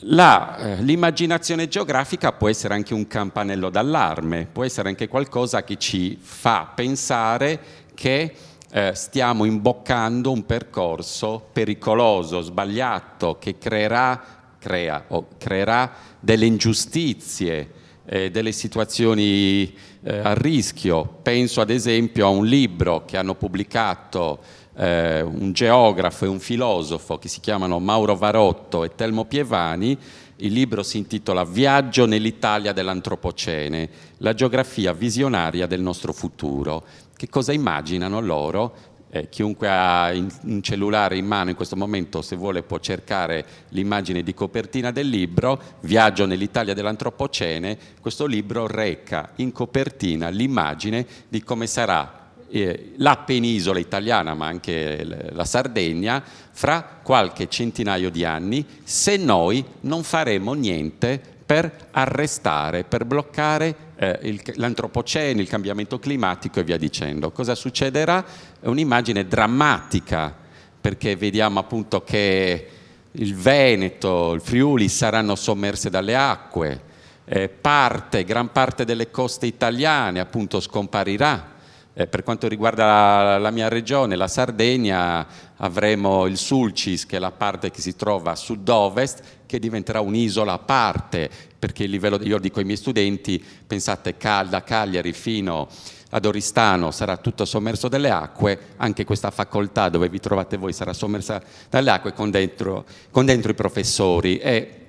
[0.02, 5.76] la, eh, l'immaginazione geografica può essere anche un campanello d'allarme, può essere anche qualcosa che
[5.76, 7.60] ci fa pensare
[7.94, 8.32] che
[8.70, 14.22] eh, stiamo imboccando un percorso pericoloso, sbagliato, che creerà,
[14.58, 15.04] crea,
[15.36, 17.72] creerà delle ingiustizie,
[18.08, 21.18] eh, delle situazioni eh, a rischio.
[21.22, 24.40] Penso ad esempio a un libro che hanno pubblicato
[24.76, 29.98] eh, un geografo e un filosofo che si chiamano Mauro Varotto e Telmo Pievani.
[30.36, 36.84] Il libro si intitola Viaggio nell'Italia dell'Antropocene, la geografia visionaria del nostro futuro.
[37.16, 38.74] Che cosa immaginano loro?
[39.10, 44.22] Eh, chiunque ha un cellulare in mano in questo momento, se vuole, può cercare l'immagine
[44.22, 47.78] di copertina del libro, Viaggio nell'Italia dell'Antropocene.
[48.00, 55.04] Questo libro reca in copertina l'immagine di come sarà eh, la penisola italiana, ma anche
[55.04, 63.06] la Sardegna, fra qualche centinaio di anni, se noi non faremo niente per arrestare, per
[63.06, 67.30] bloccare eh, il, l'antropocene, il cambiamento climatico e via dicendo.
[67.30, 68.22] Cosa succederà?
[68.60, 70.36] È un'immagine drammatica
[70.78, 72.68] perché vediamo appunto che
[73.12, 76.82] il Veneto, il Friuli saranno sommerse dalle acque,
[77.24, 81.56] eh, parte, gran parte delle coste italiane appunto scomparirà.
[82.00, 87.18] Eh, per quanto riguarda la, la, mia regione, la Sardegna, avremo il Sulcis, che è
[87.18, 92.16] la parte che si trova a sud-ovest, che diventerà un'isola a parte, perché il livello,
[92.22, 95.66] io dico ai miei studenti, pensate da Cagliari fino
[96.10, 100.92] ad Oristano sarà tutto sommerso dalle acque, anche questa facoltà dove vi trovate voi sarà
[100.92, 104.38] sommersa dalle acque con dentro, con dentro i professori.
[104.38, 104.86] E,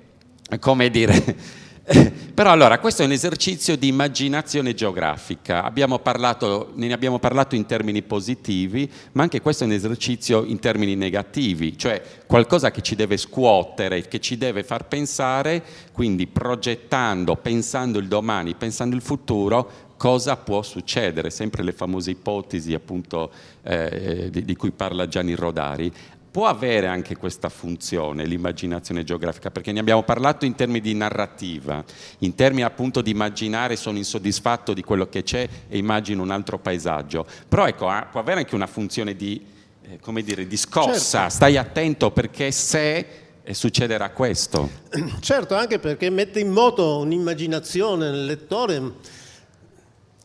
[0.60, 1.36] come dire,
[2.34, 7.66] Però allora, questo è un esercizio di immaginazione geografica, abbiamo parlato, ne abbiamo parlato in
[7.66, 12.94] termini positivi, ma anche questo è un esercizio in termini negativi, cioè qualcosa che ci
[12.94, 15.62] deve scuotere, che ci deve far pensare,
[15.92, 22.72] quindi progettando, pensando il domani, pensando il futuro, cosa può succedere, sempre le famose ipotesi
[22.72, 23.30] appunto
[23.62, 25.92] eh, di, di cui parla Gianni Rodari
[26.30, 31.84] può avere anche questa funzione, l'immaginazione geografica, perché ne abbiamo parlato in termini di narrativa,
[32.18, 36.58] in termini appunto di immaginare sono insoddisfatto di quello che c'è e immagino un altro
[36.58, 39.44] paesaggio, però ecco, può avere anche una funzione di,
[39.82, 41.34] eh, come dire, di scossa, certo.
[41.34, 43.06] stai attento perché se
[43.42, 44.70] eh, succederà questo.
[45.20, 48.92] Certo, anche perché mette in moto un'immaginazione nel lettore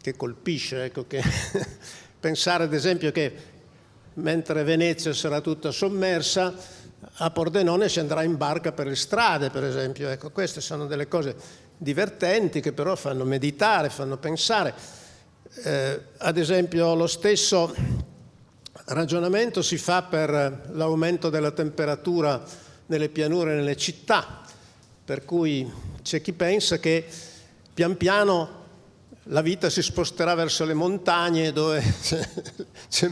[0.02, 1.22] che colpisce, ecco, che
[2.20, 3.54] pensare ad esempio che
[4.16, 6.54] mentre Venezia sarà tutta sommersa,
[7.18, 10.10] a Pordenone si andrà in barca per le strade, per esempio.
[10.10, 11.36] Ecco, queste sono delle cose
[11.78, 14.74] divertenti che però fanno meditare, fanno pensare.
[15.64, 17.74] Eh, ad esempio lo stesso
[18.88, 22.44] ragionamento si fa per l'aumento della temperatura
[22.88, 24.42] nelle pianure e nelle città,
[25.04, 27.06] per cui c'è chi pensa che
[27.74, 28.64] pian piano
[29.30, 31.82] la vita si sposterà verso le montagne dove
[32.90, 33.10] c'è,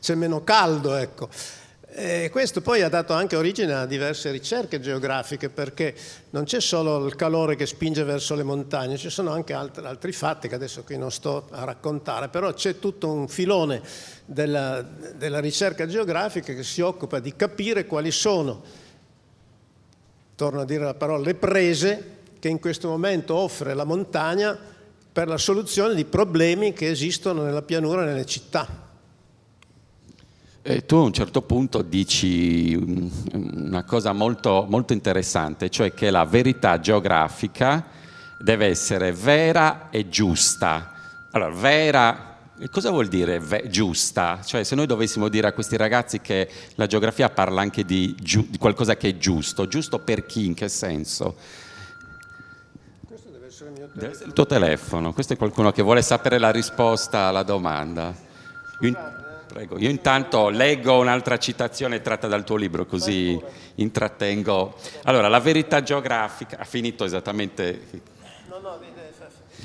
[0.00, 0.96] c'è, meno caldo.
[0.96, 1.28] Ecco.
[1.94, 5.94] E questo poi ha dato anche origine a diverse ricerche geografiche perché
[6.30, 10.12] non c'è solo il calore che spinge verso le montagne, ci sono anche altri, altri
[10.12, 13.82] fatti che adesso qui non sto a raccontare, però c'è tutto un filone
[14.24, 18.62] della, della ricerca geografica che si occupa di capire quali sono,
[20.34, 24.71] torno a dire la parola, le prese che in questo momento offre la montagna
[25.12, 28.90] per la soluzione di problemi che esistono nella pianura e nelle città.
[30.64, 32.74] E tu a un certo punto dici
[33.32, 37.84] una cosa molto, molto interessante, cioè che la verità geografica
[38.38, 40.92] deve essere vera e giusta.
[41.32, 42.38] Allora, vera,
[42.70, 44.40] cosa vuol dire ve- giusta?
[44.44, 48.48] Cioè, se noi dovessimo dire a questi ragazzi che la geografia parla anche di, giu-
[48.48, 51.36] di qualcosa che è giusto, giusto per chi, in che senso?
[53.92, 58.14] Deve essere il tuo telefono, questo è qualcuno che vuole sapere la risposta alla domanda.
[58.80, 59.20] Io-
[59.52, 63.38] Prego, io intanto leggo un'altra citazione tratta dal tuo libro, così
[63.74, 64.74] intrattengo.
[65.02, 68.02] Allora, la verità geografica, ha finito esattamente.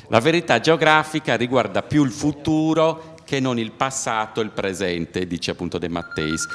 [0.09, 5.51] La verità geografica riguarda più il futuro che non il passato e il presente, dice
[5.51, 6.45] appunto De Matteis.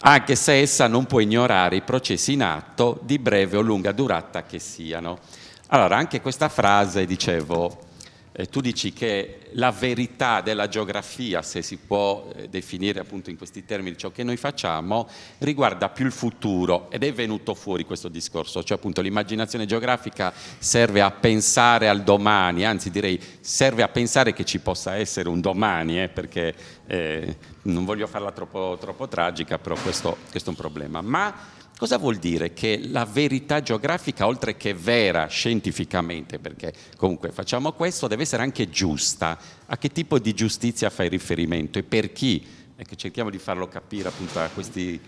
[0.00, 4.42] Anche se essa non può ignorare i processi in atto di breve o lunga durata
[4.42, 5.20] che siano.
[5.68, 7.86] Allora, anche questa frase, dicevo,
[8.30, 13.36] eh, tu dici che la verità della geografia, se si può eh, definire appunto in
[13.36, 15.08] questi termini ciò che noi facciamo,
[15.38, 21.00] riguarda più il futuro ed è venuto fuori questo discorso, cioè appunto l'immaginazione geografica serve
[21.00, 26.00] a pensare al domani, anzi direi serve a pensare che ci possa essere un domani,
[26.00, 26.54] eh, perché
[26.86, 31.00] eh, non voglio farla troppo, troppo tragica, però questo, questo è un problema.
[31.00, 31.34] Ma
[31.78, 32.54] Cosa vuol dire?
[32.54, 38.70] Che la verità geografica, oltre che vera scientificamente, perché comunque facciamo questo, deve essere anche
[38.70, 39.38] giusta.
[39.66, 42.44] A che tipo di giustizia fai riferimento e per chi?
[42.74, 44.98] E che cerchiamo di farlo capire appunto a questi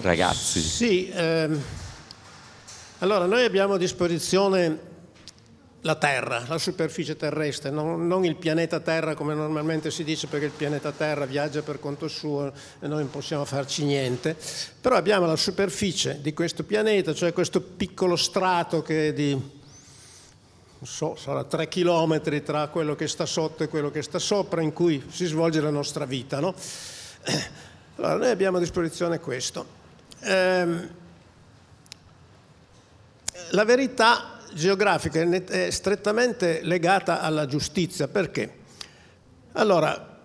[0.00, 0.60] ragazzi.
[0.60, 1.62] Sì, ehm,
[3.00, 4.89] allora noi abbiamo a disposizione
[5.82, 10.44] la Terra, la superficie terrestre, non, non, il pianeta Terra come normalmente si dice perché
[10.46, 14.36] il pianeta Terra viaggia per conto suo e noi non possiamo farci niente,
[14.80, 19.50] però abbiamo la superficie di questo pianeta, cioè questo piccolo strato che è di, non
[20.82, 24.74] so, sarà tre chilometri tra quello che sta sotto e quello che sta sopra, in
[24.74, 26.40] cui si svolge la nostra vita.
[26.40, 26.54] No?
[27.96, 29.66] Allora, noi abbiamo a disposizione questo.
[30.20, 30.88] Ehm,
[33.50, 38.08] la verità geografica è strettamente legata alla giustizia.
[38.08, 38.58] Perché?
[39.52, 40.18] Allora,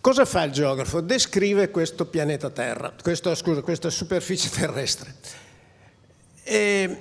[0.00, 1.00] cosa fa il geografo?
[1.00, 5.14] Descrive questo pianeta Terra, questo, scusa, questa superficie terrestre.
[6.42, 7.00] E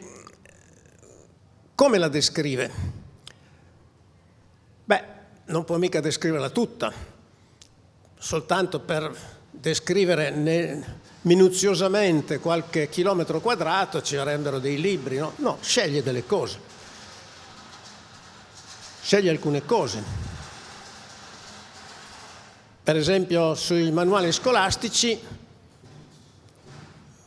[1.76, 2.72] come la descrive?
[4.86, 5.04] Beh,
[5.46, 6.92] non può mica descriverla tutta,
[8.18, 9.14] soltanto per
[9.52, 10.32] descrivere
[11.26, 15.34] minuziosamente qualche chilometro quadrato ci rendono dei libri, no?
[15.38, 16.60] No, sceglie delle cose.
[19.02, 20.04] Sceglie alcune cose.
[22.84, 25.20] Per esempio sui manuali scolastici,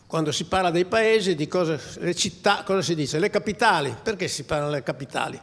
[0.07, 3.19] quando si parla dei paesi, di cosa, le città, cosa si dice?
[3.19, 3.95] Le capitali.
[4.01, 5.41] Perché si parla delle capitali?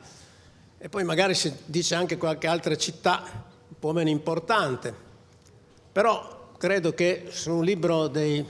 [0.78, 3.22] E poi magari si dice anche qualche altra città
[3.68, 4.94] un po' meno importante.
[5.92, 6.35] Però
[6.66, 8.44] credo che su un libro dei,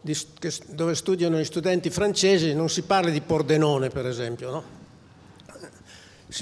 [0.00, 4.62] di, che, dove studiano gli studenti francesi non si parli di Pordenone, per esempio, no?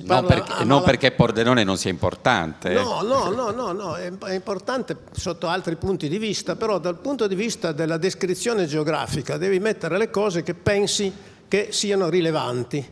[0.03, 2.72] non, perché, non perché, Pordenone non sia importante.
[2.72, 2.74] Eh.
[2.74, 6.99] No, no, no, no, no, è, è importante sotto altri punti di vista, però dal
[6.99, 11.11] punto di vista della descrizione geografica devi mettere le cose che pensi
[11.49, 12.87] che siano rilevanti,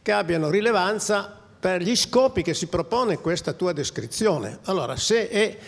[0.00, 4.60] che abbiano rilevanza per gli scopi che si propone questa tua descrizione.
[4.66, 5.58] Allora, se è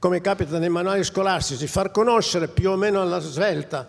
[0.00, 3.86] come capita nei manuali scolastici, far conoscere più o meno alla svelta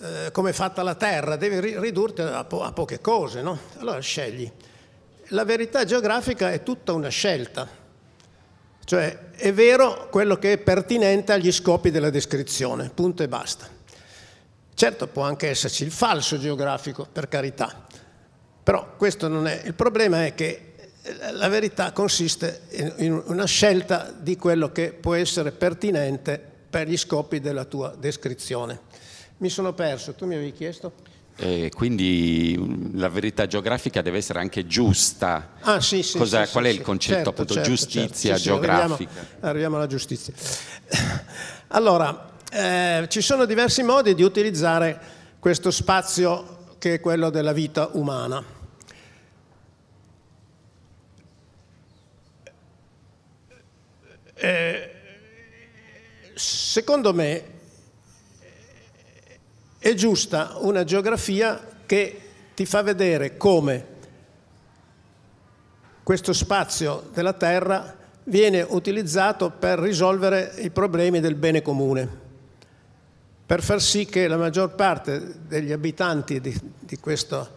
[0.00, 3.56] eh, come è fatta la Terra, devi ridurti a, po- a poche cose, no?
[3.78, 4.50] Allora scegli.
[5.28, 7.68] La verità geografica è tutta una scelta,
[8.84, 13.68] cioè è vero quello che è pertinente agli scopi della descrizione, punto e basta.
[14.74, 17.86] Certo può anche esserci il falso geografico, per carità,
[18.64, 19.62] però questo non è.
[19.64, 20.71] Il problema è che
[21.32, 22.62] la verità consiste
[22.98, 26.40] in una scelta di quello che può essere pertinente
[26.70, 28.80] per gli scopi della tua descrizione.
[29.38, 30.92] Mi sono perso, tu mi avevi chiesto?
[31.36, 35.54] Eh, quindi mm, la verità geografica deve essere anche giusta.
[35.60, 39.10] Ah, sì, sì, Cosa, sì, qual è il concetto certo, appunto certo, giustizia certo, geografica?
[39.10, 40.32] Arriviamo, arriviamo, alla giustizia.
[41.74, 45.00] Allora, eh, ci sono diversi modi di utilizzare
[45.38, 48.44] questo spazio che è quello della vita umana.
[56.34, 57.44] Secondo me
[59.78, 62.20] è giusta una geografia che
[62.54, 63.86] ti fa vedere come
[66.02, 72.08] questo spazio della Terra viene utilizzato per risolvere i problemi del bene comune,
[73.46, 77.48] per far sì che la maggior parte degli abitanti di, di questo,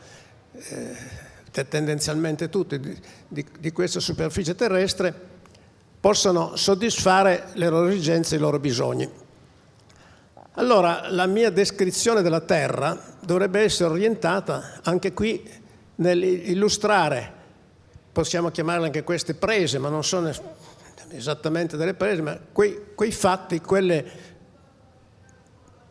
[0.51, 2.95] eh, tendenzialmente tutti, di,
[3.27, 5.33] di, di questa superficie terrestre,
[6.05, 9.09] possano soddisfare le loro esigenze e i loro bisogni.
[10.51, 15.43] Allora, la mia descrizione della Terra dovrebbe essere orientata anche qui
[15.95, 17.33] nell'illustrare,
[18.11, 20.31] possiamo chiamarle anche queste prese, ma non sono
[21.09, 24.05] esattamente delle prese, ma quei, quei fatti, quelle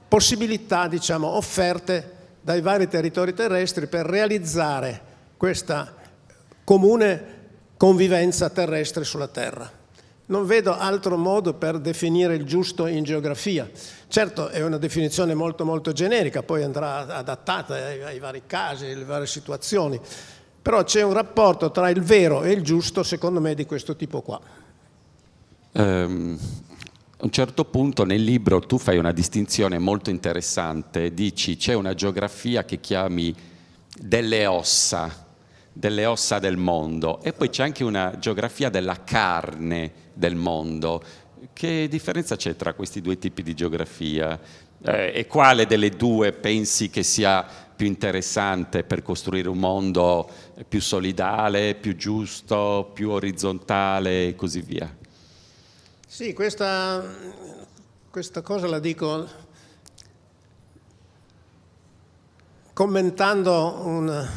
[0.06, 5.02] possibilità, diciamo, offerte dai vari territori terrestri per realizzare
[5.36, 5.92] questa
[6.62, 7.32] comune
[7.76, 9.82] convivenza terrestre sulla Terra.
[10.26, 13.70] Non vedo altro modo per definire il giusto in geografia.
[14.08, 19.04] Certo è una definizione molto molto generica, poi andrà adattata ai, ai vari casi, alle
[19.04, 20.00] varie situazioni,
[20.62, 24.22] però c'è un rapporto tra il vero e il giusto, secondo me, di questo tipo
[24.22, 24.40] qua.
[25.72, 26.38] Um,
[27.18, 31.92] a un certo punto nel libro tu fai una distinzione molto interessante, dici c'è una
[31.92, 33.34] geografia che chiami
[33.98, 35.26] delle ossa,
[35.70, 41.02] delle ossa del mondo e poi c'è anche una geografia della carne del mondo.
[41.52, 44.40] Che differenza c'è tra questi due tipi di geografia?
[44.82, 50.30] Eh, e quale delle due pensi che sia più interessante per costruire un mondo
[50.68, 54.94] più solidale, più giusto, più orizzontale e così via?
[56.06, 57.02] Sì, questa,
[58.10, 59.42] questa cosa la dico
[62.72, 64.28] commentando un,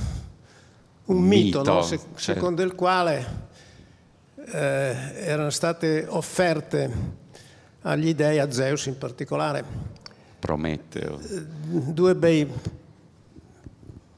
[1.05, 1.81] un mito, mito no?
[1.81, 2.17] Se, certo.
[2.17, 3.46] secondo il quale
[4.51, 6.91] eh, erano state offerte
[7.81, 9.87] agli dei, a Zeus in particolare,
[10.39, 11.19] Prometeo.
[11.19, 11.45] Eh,
[11.91, 12.47] due bei,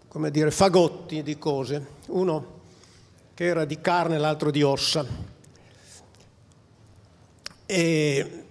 [0.08, 2.58] come dire, fagotti di cose, uno
[3.34, 5.06] che era di carne l'altro di ossa.
[7.66, 8.44] E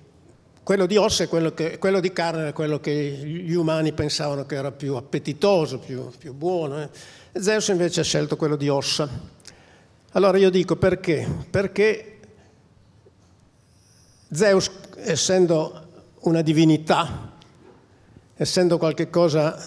[0.63, 4.55] quello di ossa e quello, quello, di carne era quello che gli umani pensavano che
[4.55, 6.83] era più appetitoso, più, più buono.
[6.83, 6.89] Eh.
[7.39, 9.37] Zeus invece ha scelto quello di ossa.
[10.13, 11.29] Allora io dico perché?
[11.51, 12.19] Perché
[14.33, 15.87] Zeus, essendo
[16.21, 17.33] una divinità,
[18.35, 19.63] essendo qualcosa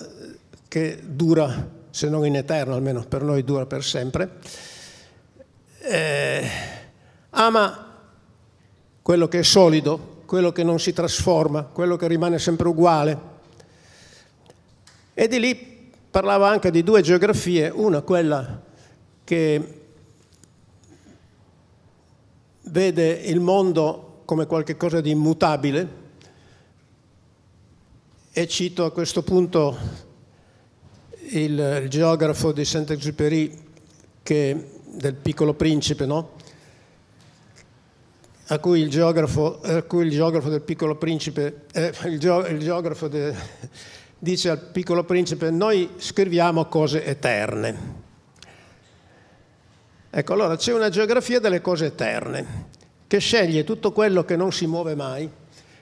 [0.67, 4.39] che dura, se non in eterno, almeno per noi dura per sempre,
[5.77, 6.49] eh,
[7.29, 7.99] ama
[9.03, 13.19] quello che è solido, quello che non si trasforma, quello che rimane sempre uguale.
[15.13, 18.59] E di lì parlava anche di due geografie, una quella
[19.23, 19.80] che
[22.71, 25.99] vede il mondo come qualcosa di immutabile
[28.31, 29.77] e cito a questo punto
[31.31, 33.59] il, geografo di Saint-Exupéry
[34.23, 36.31] del piccolo principe, no?
[38.47, 43.35] a, cui il geografo, cui il geografo del piccolo principe, eh, il, il geografo de,
[44.17, 48.09] dice al piccolo principe noi scriviamo cose eterne.
[50.13, 52.65] Ecco, allora c'è una geografia delle cose eterne
[53.07, 55.29] che sceglie tutto quello che non si muove mai,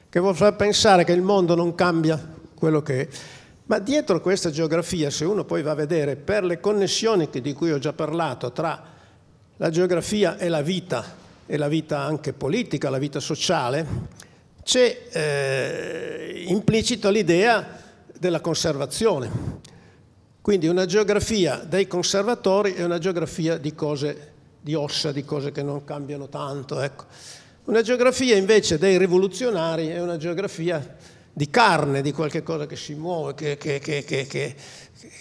[0.07, 2.23] che vuol far pensare che il mondo non cambia
[2.53, 3.07] quello che è.
[3.65, 7.71] Ma dietro questa geografia, se uno poi va a vedere per le connessioni di cui
[7.71, 8.83] ho già parlato tra
[9.57, 11.03] la geografia e la vita,
[11.47, 13.85] e la vita anche politica, la vita sociale,
[14.63, 17.79] c'è eh, implicito l'idea
[18.15, 19.29] della conservazione.
[20.49, 25.61] Quindi una geografia dei conservatori è una geografia di cose, di ossa, di cose che
[25.61, 26.81] non cambiano tanto.
[26.81, 27.05] Ecco.
[27.65, 30.97] Una geografia invece dei rivoluzionari è una geografia
[31.31, 34.03] di carne, di qualche cosa che si muove, che, che, che,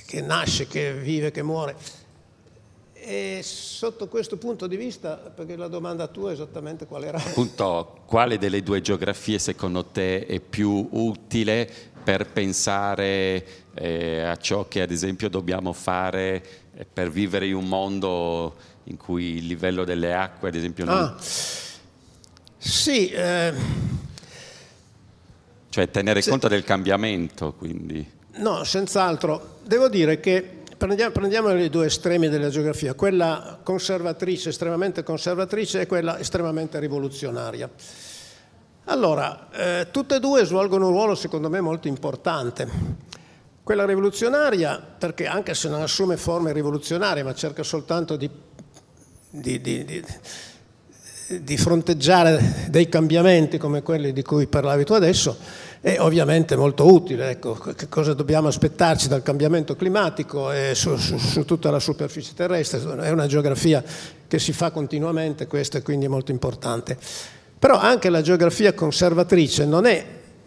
[0.06, 1.76] che nasce, che vive, che muore.
[2.94, 7.18] E sotto questo punto di vista, perché la domanda tua è esattamente qual era?
[7.18, 13.44] Appunto, quale delle due geografie secondo te è più utile per pensare
[13.74, 16.42] eh, a ciò che ad esempio dobbiamo fare
[16.74, 20.96] eh, per vivere in un mondo in cui il livello delle acque ad esempio non...
[20.96, 21.16] Ah,
[22.56, 23.08] sì.
[23.08, 23.52] Eh,
[25.68, 28.04] cioè tenere se, conto del cambiamento quindi.
[28.36, 29.58] No, senz'altro.
[29.62, 35.86] Devo dire che prendiamo, prendiamo i due estremi della geografia, quella conservatrice, estremamente conservatrice e
[35.86, 37.68] quella estremamente rivoluzionaria.
[38.90, 42.66] Allora, eh, tutte e due svolgono un ruolo secondo me molto importante.
[43.62, 48.30] Quella rivoluzionaria, perché anche se non assume forme rivoluzionarie, ma cerca soltanto di,
[49.28, 50.04] di, di,
[51.42, 55.36] di fronteggiare dei cambiamenti come quelli di cui parlavi tu adesso
[55.82, 57.28] è ovviamente molto utile.
[57.28, 57.58] Ecco,
[57.90, 62.80] cosa dobbiamo aspettarci dal cambiamento climatico e su, su, su, tutta la superficie terrestre?
[63.02, 63.84] È una geografia
[64.26, 67.36] che si fa continuamente, questa è quindi molto importante.
[67.58, 70.04] Però anche la geografia conservatrice non è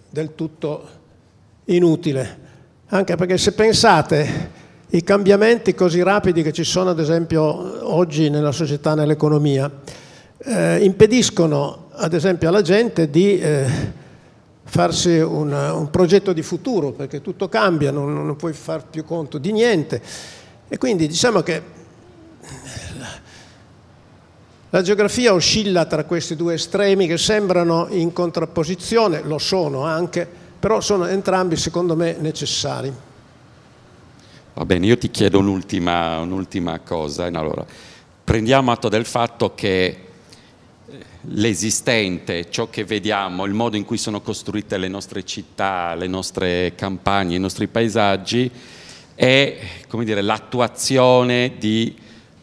[0.09, 0.87] del tutto
[1.65, 2.39] inutile,
[2.87, 4.49] anche perché se pensate
[4.91, 9.69] i cambiamenti così rapidi che ci sono ad esempio oggi nella società, nell'economia,
[10.37, 13.65] eh, impediscono ad esempio alla gente di eh,
[14.63, 19.37] farsi un, un, progetto di futuro, perché tutto cambia, non, non puoi far più conto
[19.37, 20.01] di niente.
[20.69, 21.61] E quindi diciamo che
[24.73, 30.25] la geografia oscilla tra questi due estremi che sembrano in contrapposizione, lo sono anche,
[30.57, 32.93] però sono entrambi secondo me necessari.
[34.53, 37.25] Va bene, io ti chiedo un'ultima, un'ultima cosa.
[37.25, 37.65] Allora,
[38.23, 44.21] prendiamo atto del fatto che eh, l'esistente, ciò che vediamo, il modo in cui sono
[44.21, 48.49] costruite le nostre città, le nostre campagne, i nostri paesaggi,
[49.15, 49.57] è
[50.03, 51.93] dire, l'attuazione di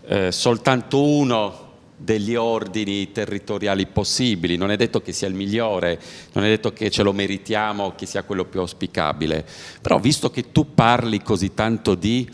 [0.05, 1.68] eh, soltanto uno
[1.99, 6.01] degli ordini territoriali possibili, non è detto che sia il migliore,
[6.33, 9.45] non è detto che ce lo meritiamo, che sia quello più auspicabile,
[9.83, 12.29] però visto che tu parli così tanto di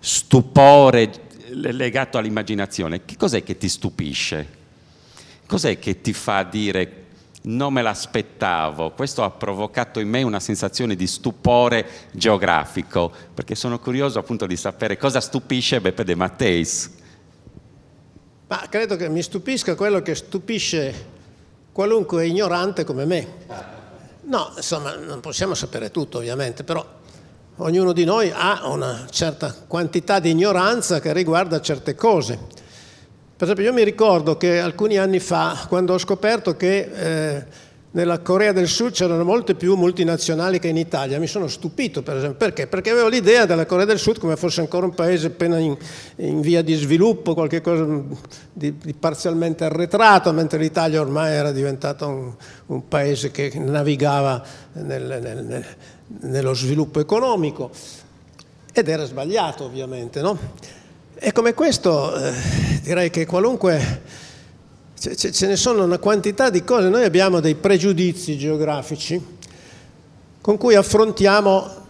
[0.00, 1.10] stupore
[1.50, 4.60] legato all'immaginazione, che cos'è che ti stupisce?
[5.46, 7.00] Cos'è che ti fa dire
[7.42, 13.78] non me l'aspettavo, questo ha provocato in me una sensazione di stupore geografico, perché sono
[13.78, 17.00] curioso appunto di sapere cosa stupisce Beppe De Matteis.
[18.52, 20.92] Ma credo che mi stupisca quello che stupisce
[21.72, 23.26] qualunque ignorante come me.
[24.24, 26.86] No, insomma, non possiamo sapere tutto ovviamente, però
[27.56, 32.38] ognuno di noi ha una certa quantità di ignoranza che riguarda certe cose.
[33.34, 37.46] Per esempio io mi ricordo che alcuni anni fa, quando ho scoperto che eh,
[37.92, 41.18] nella Corea del Sud c'erano molte più multinazionali che in Italia.
[41.18, 42.38] Mi sono stupito, per esempio.
[42.38, 42.66] Perché?
[42.66, 45.76] Perché avevo l'idea della Corea del Sud come fosse ancora un paese appena in,
[46.16, 47.86] in via di sviluppo, qualcosa
[48.52, 52.32] di, di, parzialmente arretrato, mentre l'Italia ormai era diventato un,
[52.66, 55.66] un paese che navigava nel, nel, nel,
[56.20, 57.70] nello sviluppo economico.
[58.72, 60.38] Ed era sbagliato, ovviamente, no?
[61.14, 62.32] E come questo eh,
[62.82, 64.00] direi che qualunque
[65.02, 69.20] ce ne sono una quantità di cose, noi abbiamo dei pregiudizi geografici
[70.40, 71.80] con cui affrontiamo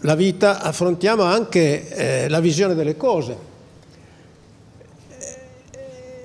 [0.00, 3.54] la vita, affrontiamo anche eh, la visione delle cose.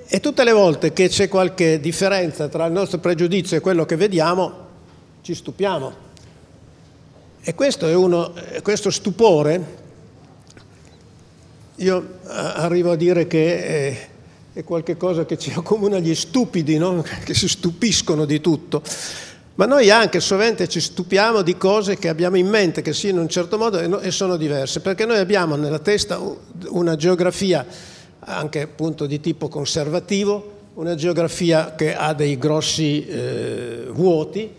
[0.07, 3.95] E tutte le volte che c'è qualche differenza tra il nostro pregiudizio e quello che
[3.95, 4.67] vediamo,
[5.21, 6.09] ci stupiamo.
[7.41, 9.79] E questo, uno, questo stupore,
[11.75, 14.09] io eh, arrivo a dire che eh,
[14.53, 17.03] è qualcosa che ci accomuna gli stupidi, no?
[17.23, 18.81] che si stupiscono di tutto.
[19.55, 23.23] Ma noi anche sovente ci stupiamo di cose che abbiamo in mente che siano in
[23.23, 26.19] un certo modo e sono diverse, perché noi abbiamo nella testa
[26.69, 27.65] una geografia
[28.19, 34.49] anche appunto di tipo conservativo, una geografia che ha dei grossi eh, vuoti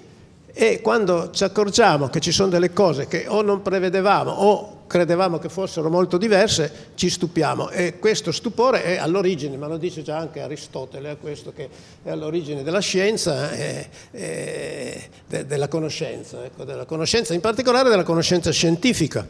[0.52, 5.38] e quando ci accorgiamo che ci sono delle cose che o non prevedevamo o credevamo
[5.38, 10.18] che fossero molto diverse, ci stupiamo e questo stupore è all'origine, ma lo dice già
[10.18, 11.70] anche Aristotele, è questo che
[12.02, 18.02] è all'origine della scienza e, e de, della conoscenza, ecco, della conoscenza, in particolare della
[18.02, 19.26] conoscenza scientifica.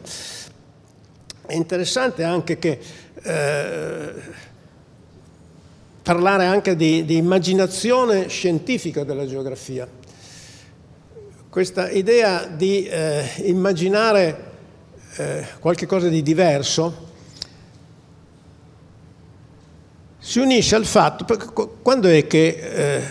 [1.45, 2.79] È interessante anche che
[3.23, 4.13] eh,
[6.01, 9.87] parlare anche di, di immaginazione scientifica della geografia.
[11.47, 14.51] Questa idea di eh, immaginare
[15.15, 17.11] eh, qualche cosa di diverso,
[20.17, 21.25] si unisce al fatto,
[21.81, 23.01] quando è che eh,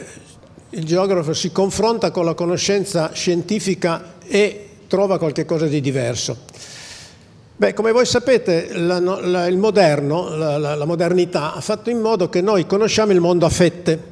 [0.70, 6.38] il geografo si confronta con la conoscenza scientifica e trova qualche cosa di diverso?
[7.54, 12.28] Beh, come voi sapete, la, la, il moderno, la, la modernità ha fatto in modo
[12.28, 14.11] che noi conosciamo il mondo a fette.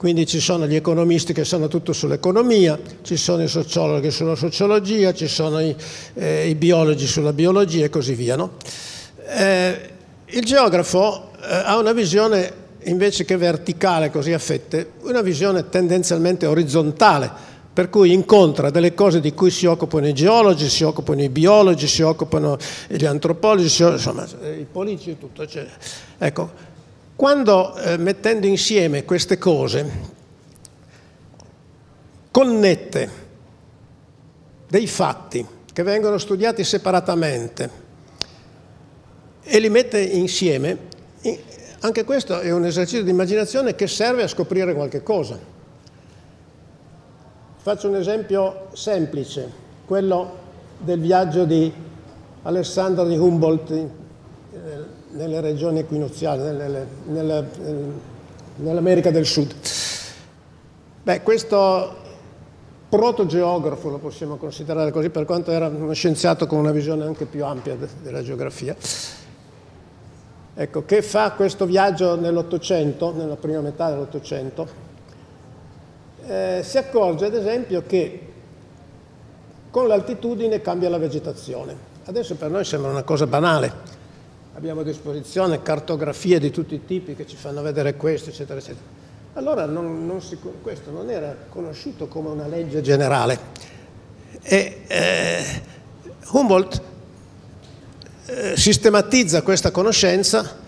[0.00, 5.12] Quindi ci sono gli economisti che sanno tutto sull'economia, ci sono i sociologi sulla sociologia,
[5.12, 5.76] ci sono i,
[6.14, 8.34] eh, i biologi sulla biologia e così via.
[8.34, 8.52] No?
[9.26, 9.90] Eh,
[10.24, 12.50] il geografo eh, ha una visione
[12.84, 17.30] invece che verticale, così a fette, una visione tendenzialmente orizzontale,
[17.70, 21.86] per cui incontra delle cose di cui si occupano i geologi, si occupano i biologi,
[21.86, 22.56] si occupano
[22.88, 24.26] gli antropologi, insomma,
[24.58, 25.46] i politici e tutto.
[25.46, 25.66] Cioè,
[26.16, 26.69] ecco,
[27.20, 29.90] quando eh, mettendo insieme queste cose
[32.30, 33.10] connette
[34.66, 37.70] dei fatti che vengono studiati separatamente
[39.42, 40.78] e li mette insieme,
[41.80, 45.38] anche questo è un esercizio di immaginazione che serve a scoprire qualche cosa.
[47.58, 49.52] Faccio un esempio semplice,
[49.84, 50.38] quello
[50.78, 51.70] del viaggio di
[52.44, 57.44] Alessandro di Humboldt eh, nelle regioni equinoziali, nelle, nelle,
[58.56, 59.54] nell'America del Sud.
[61.02, 61.96] Beh, questo
[62.88, 67.44] protogeografo, lo possiamo considerare così, per quanto era uno scienziato con una visione anche più
[67.44, 68.76] ampia de- della geografia,
[70.54, 74.88] ecco, che fa questo viaggio nell'Ottocento, nella prima metà dell'Ottocento,
[76.26, 78.26] eh, si accorge ad esempio che
[79.70, 81.88] con l'altitudine cambia la vegetazione.
[82.04, 83.98] Adesso per noi sembra una cosa banale,
[84.60, 88.84] abbiamo a disposizione cartografie di tutti i tipi che ci fanno vedere questo, eccetera, eccetera.
[89.32, 93.38] Allora non, non si, questo non era conosciuto come una legge generale.
[94.42, 95.44] E eh,
[96.32, 96.82] Humboldt
[98.26, 100.58] eh, sistematizza questa conoscenza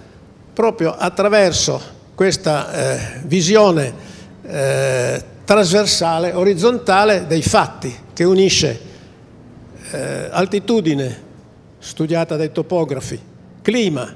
[0.55, 1.79] proprio attraverso
[2.15, 3.93] questa eh, visione
[4.43, 8.81] eh, trasversale, orizzontale dei fatti, che unisce
[9.91, 11.31] eh, altitudine,
[11.79, 13.29] studiata dai topografi,
[13.63, 14.15] clima,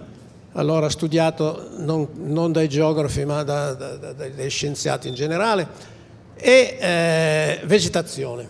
[0.53, 5.95] allora studiato non, non dai geografi ma da, da, da, dai scienziati in generale,
[6.35, 8.49] e eh, vegetazione.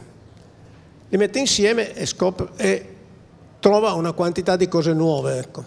[1.09, 2.95] Li mette insieme e, scopre, e,
[3.61, 5.39] trova una quantità di cose nuove.
[5.39, 5.65] Ecco.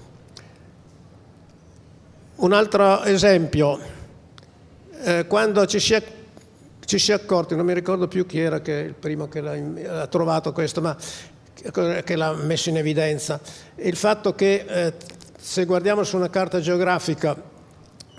[2.35, 3.79] Un altro esempio,
[5.01, 6.03] eh, quando ci si, è,
[6.85, 10.07] ci si, è, accorti, non mi ricordo più chi era che il primo che l'ha,
[10.07, 10.95] trovato questo, ma
[12.03, 13.39] che l'ha messo in evidenza,
[13.75, 14.93] il fatto che eh,
[15.41, 17.35] se guardiamo su una carta geografica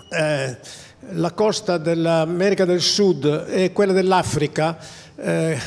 [0.09, 0.57] eh,
[1.11, 4.77] la costa dell'America del Sud e quella dell'Africa
[5.15, 5.59] eh,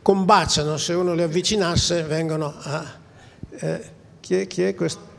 [0.00, 2.84] combaciano, se uno le avvicinasse vengono a...
[3.50, 3.90] Eh,
[4.20, 5.14] chi, è, chi è questo?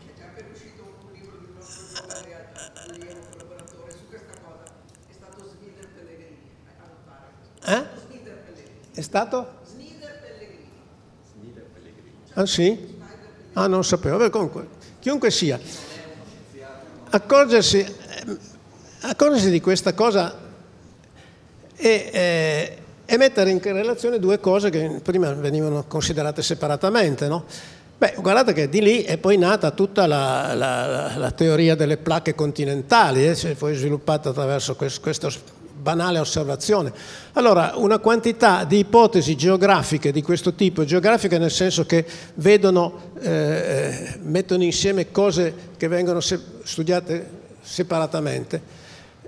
[7.63, 7.83] Eh?
[8.93, 9.55] È stato?
[12.33, 12.95] Ah sì?
[13.53, 14.76] Ah non sapevo, Beh, comunque
[15.07, 15.57] chiunque sia,
[17.11, 17.85] accorgersi,
[19.03, 20.37] accorgersi di questa cosa
[21.77, 27.29] e, eh, e, mettere in relazione due cose che prima venivano considerate separatamente.
[27.29, 27.45] No?
[27.97, 32.35] Beh, guardate che di lì è poi nata tutta la, la, la teoria delle placche
[32.35, 35.29] continentali, eh, poi sviluppata attraverso questo, questo
[35.79, 36.91] banale osservazione.
[37.33, 42.05] Allora, una quantità di ipotesi geografiche di questo tipo, geografiche nel senso che
[42.35, 47.29] vedono, eh, mettono insieme cose che vengono se- studiate
[47.61, 48.61] separatamente,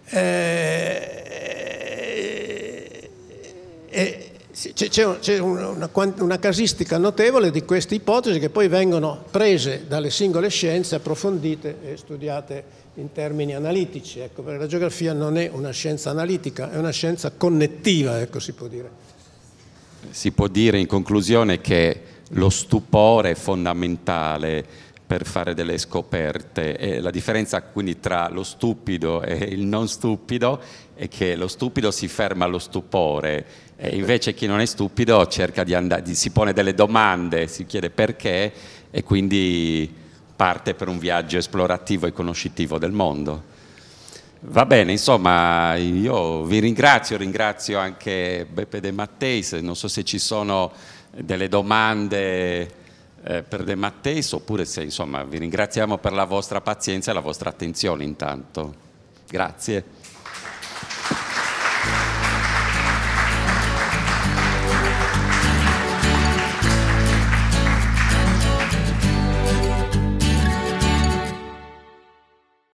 [0.06, 1.20] eh,
[3.90, 4.29] eh,
[4.74, 10.96] c'è, una, una, casistica notevole di queste ipotesi che poi vengono prese dalle singole scienze,
[10.96, 12.64] approfondite e studiate
[12.96, 17.32] in termini analitici, ecco, perché la geografia non è una scienza analitica, è una scienza
[17.32, 18.90] connettiva, ecco, si può dire.
[20.10, 22.02] Si può dire in conclusione che
[22.32, 29.24] lo stupore è fondamentale per fare delle scoperte e la differenza quindi tra lo stupido
[29.24, 30.62] e il non stupido
[30.94, 33.44] è che lo stupido si ferma allo stupore
[33.82, 37.90] e invece chi non è stupido cerca di andare, si pone delle domande, si chiede
[37.90, 38.52] perché
[38.92, 39.90] e quindi
[40.36, 43.42] parte per un viaggio esplorativo e conoscitivo del mondo.
[44.42, 50.20] Va bene, insomma, io vi ringrazio, ringrazio anche Beppe De Matteis, non so se ci
[50.20, 50.74] sono
[51.12, 52.62] delle domande
[53.24, 57.22] eh, per De Matteis oppure se insomma vi ringraziamo per la vostra pazienza e la
[57.22, 58.76] vostra attenzione intanto.
[59.30, 59.86] Grazie.